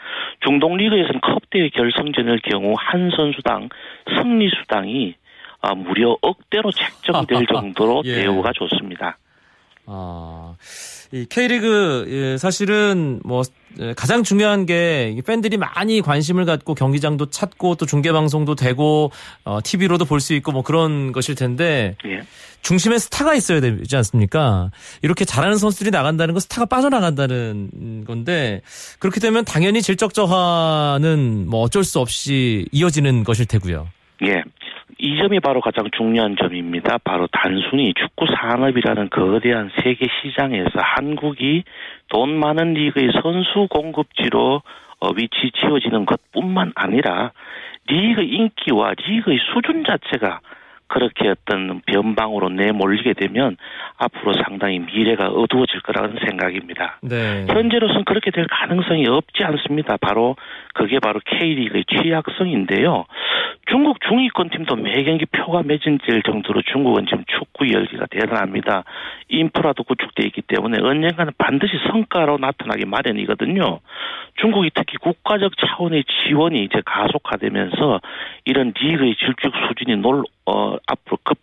중동 0.45 0.77
리그에서는 0.77 1.21
컵대회 1.21 1.69
결승전일 1.71 2.41
경우 2.41 2.75
한 2.77 3.11
선수당 3.17 3.69
승리 4.17 4.51
수당이 4.51 5.15
어, 5.63 5.75
무려 5.77 6.17
억대로 6.21 6.73
책정될 6.73 7.47
정도로 7.53 8.03
예. 8.05 8.23
대우가 8.23 8.53
좋습니다. 8.53 9.17
아, 9.87 10.55
이 11.11 11.27
K리그 11.29 12.07
예, 12.09 12.39
사실은 12.39 13.21
뭐 13.25 13.43
예, 13.81 13.95
가장 13.95 14.23
중요한 14.23 14.65
게 14.67 15.19
팬들이 15.27 15.57
많이 15.57 16.01
관심을 16.01 16.45
갖고 16.45 16.75
경기장도 16.75 17.31
찾고 17.31 17.75
또 17.75 17.87
중계 17.87 18.13
방송도 18.13 18.55
되고 18.55 19.11
어, 19.45 19.59
TV로도 19.63 20.05
볼 20.05 20.21
수 20.21 20.35
있고 20.35 20.53
뭐 20.53 20.63
그런 20.63 21.11
것일 21.13 21.35
텐데 21.35 21.97
예. 22.07 22.21
중심에 22.63 22.99
스타가 22.99 23.35
있어야 23.35 23.61
되지 23.61 23.97
않습니까? 23.97 24.71
이렇게 25.03 25.25
잘하는 25.25 25.57
선수들이 25.57 25.91
나간다는 25.91 26.35
건 26.35 26.41
스타가 26.41 26.67
빠져나간다는 26.67 28.05
건데 28.07 28.61
그렇게 29.01 29.19
되면 29.19 29.45
당연히 29.45 29.83
질적 29.83 30.15
저하는 30.15 31.49
뭐 31.49 31.61
어쩔 31.61 31.83
수 31.83 31.99
없이 31.99 32.67
이어지는 32.71 33.25
것일 33.25 33.47
테고요. 33.47 33.89
예. 34.27 34.43
이 35.05 35.19
점이 35.19 35.41
바로 35.41 35.61
가장 35.61 35.91
중요한 35.97 36.37
점입니다. 36.37 36.97
바로 36.99 37.27
단순히 37.33 37.93
축구 37.93 38.25
산업이라는 38.25 39.11
거대한 39.11 39.69
세계 39.83 40.07
시장에서 40.23 40.71
한국이 40.77 41.65
돈 42.09 42.39
많은 42.39 42.75
리그의 42.75 43.11
선수 43.21 43.67
공급지로 43.69 44.63
어, 45.01 45.09
위치 45.17 45.51
지어지는 45.59 46.07
것 46.07 46.21
뿐만 46.31 46.71
아니라 46.77 47.33
리그 47.89 48.23
인기와 48.23 48.95
리그의 49.05 49.41
수준 49.53 49.83
자체가 49.85 50.39
그렇게 50.93 51.31
어떤 51.31 51.81
변방으로 51.87 52.51
내몰리게 52.51 53.15
되면 53.15 53.57
앞으로 53.97 54.35
상당히 54.45 54.79
미래가 54.79 55.29
어두워질 55.29 55.81
거라는 55.81 56.19
생각입니다. 56.27 56.99
네. 57.01 57.47
현재로서는 57.49 58.05
그렇게 58.05 58.31
될 58.31 58.47
가능성이 58.47 59.07
없지 59.09 59.43
않습니다. 59.43 59.97
바로 59.97 60.37
그게 60.75 60.99
바로 60.99 61.19
K리그의 61.25 61.85
취약성인데요. 61.87 63.07
중국 63.71 63.99
중위권 64.07 64.51
팀도 64.51 64.77
매 64.77 65.03
경기 65.05 65.25
표가 65.25 65.63
매진될 65.63 66.23
정도로 66.25 66.61
중국은 66.61 67.07
지금 67.07 67.25
축구 67.27 67.73
열기가 67.73 68.05
대단합니다. 68.11 68.85
인프라도 69.29 69.85
구축되어 69.85 70.27
있기 70.27 70.43
때문에 70.43 70.79
언젠가는 70.83 71.33
반드시 71.39 71.73
성과로 71.91 72.37
나타나기 72.37 72.85
마련이거든요. 72.85 73.81
중국이 74.41 74.71
특히 74.75 74.99
국가적 74.99 75.53
차원의 75.57 76.05
지원이 76.05 76.65
이제 76.65 76.83
가속화되면서 76.85 78.01
이런 78.45 78.75
리그의 78.79 79.17
질적 79.17 79.53
수준이 79.69 79.97
놀, 79.99 80.25
어, 80.47 80.77
앞으로 80.87 81.19
급, 81.23 81.39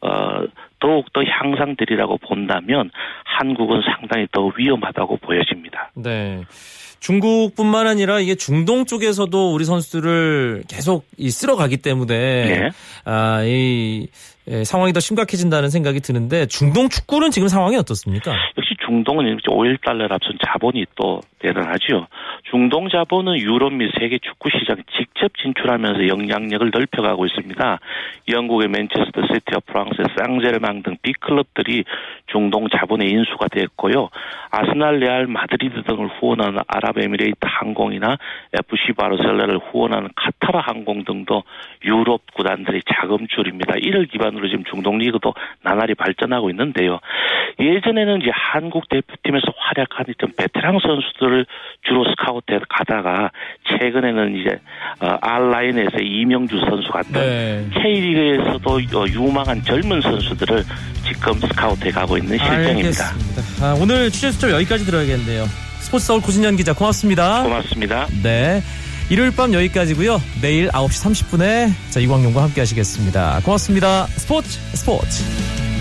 어, 0.00 0.46
더욱더 0.80 1.22
향상되리라고 1.24 2.18
본다면 2.18 2.90
한국은 3.24 3.80
상당히 3.96 4.26
더 4.32 4.50
위험하다고 4.56 5.16
보여집니다. 5.18 5.90
네. 5.94 6.42
중국뿐만 7.00 7.86
아니라 7.86 8.18
이게 8.18 8.34
중동 8.34 8.86
쪽에서도 8.86 9.52
우리 9.52 9.66
선수들을 9.66 10.64
계속 10.68 11.04
쓸어 11.28 11.54
가기 11.54 11.78
때문에 11.78 12.14
네. 12.16 12.70
아, 13.04 13.42
이 13.44 14.08
예, 14.48 14.64
상황이 14.64 14.92
더 14.92 15.00
심각해진다는 15.00 15.70
생각이 15.70 16.00
드는데 16.00 16.46
중동 16.46 16.88
축구는 16.88 17.30
지금 17.30 17.48
상황이 17.48 17.76
어떻습니까? 17.76 18.32
중동은 18.86 19.36
오일 19.38 19.80
달러를 19.80 20.12
앞세운 20.12 20.36
자본이 20.44 20.86
또 20.96 21.20
대단하죠. 21.38 22.06
중동 22.50 22.88
자본은 22.88 23.38
유럽 23.38 23.72
및 23.72 23.90
세계 23.98 24.18
축구 24.18 24.48
시장 24.50 24.76
직접 24.96 25.32
진출하면서 25.36 26.08
영향력을 26.08 26.70
넓혀가고 26.72 27.26
있습니다. 27.26 27.78
영국의 28.28 28.68
맨체스터 28.68 29.22
시티와 29.22 29.60
프랑스의 29.66 30.06
생제르망 30.16 30.82
등 30.82 30.96
빅클럽들이 31.02 31.84
중동 32.26 32.68
자본의 32.68 33.10
인수가 33.10 33.48
됐고요. 33.48 34.08
아스날, 34.50 34.98
레알, 34.98 35.26
마드리드 35.26 35.82
등을 35.82 36.08
후원하는 36.18 36.60
아랍에미레이트 36.66 37.38
항공이나 37.42 38.16
FC 38.52 38.92
바르셀로나를 38.96 39.58
후원하는 39.58 40.08
카타르 40.16 40.58
항공 40.62 41.04
등도 41.04 41.42
유럽 41.84 42.22
구단들의 42.34 42.82
자금줄입니다. 42.94 43.74
이를 43.78 44.06
기반으로 44.06 44.48
지금 44.48 44.64
중동 44.64 44.98
리그도 44.98 45.34
나날이 45.62 45.94
발전하고 45.94 46.50
있는데요. 46.50 47.00
예전에는 47.60 48.22
이제 48.22 48.30
한국 48.32 48.73
대표팀에서 48.88 49.46
활약한 49.56 50.06
좀 50.18 50.30
베테랑 50.36 50.78
선수들을 50.80 51.46
주로 51.82 52.04
스카우트해 52.10 52.60
가다가 52.68 53.30
최근에는 53.68 54.36
이제 54.36 54.58
어, 55.00 55.16
알라인에서 55.20 55.98
이명주 55.98 56.58
선수 56.60 56.90
같은 56.90 57.12
네. 57.12 57.66
K리그에서도 57.74 58.70
어, 58.70 59.06
유망한 59.08 59.62
젊은 59.62 60.00
선수들을 60.00 60.62
지금 61.06 61.34
스카우트해 61.34 61.90
가고 61.90 62.16
있는 62.16 62.38
실정입니다. 62.38 63.04
아, 63.62 63.76
오늘 63.80 64.10
취재 64.10 64.30
수첩 64.30 64.50
여기까지 64.50 64.84
들어야겠네요. 64.84 65.44
스포츠 65.80 66.06
서울 66.06 66.20
고진현 66.20 66.56
기자 66.56 66.72
고맙습니다. 66.72 67.42
고맙습니다. 67.42 68.06
네. 68.22 68.62
일요일 69.10 69.34
밤 69.36 69.52
여기까지고요. 69.52 70.20
내일 70.40 70.68
9시 70.68 71.28
30분에 71.28 71.70
자 71.90 72.00
이광용과 72.00 72.42
함께 72.42 72.60
하시겠습니다. 72.62 73.40
고맙습니다. 73.44 74.06
스포츠 74.06 74.58
스포츠. 74.74 75.73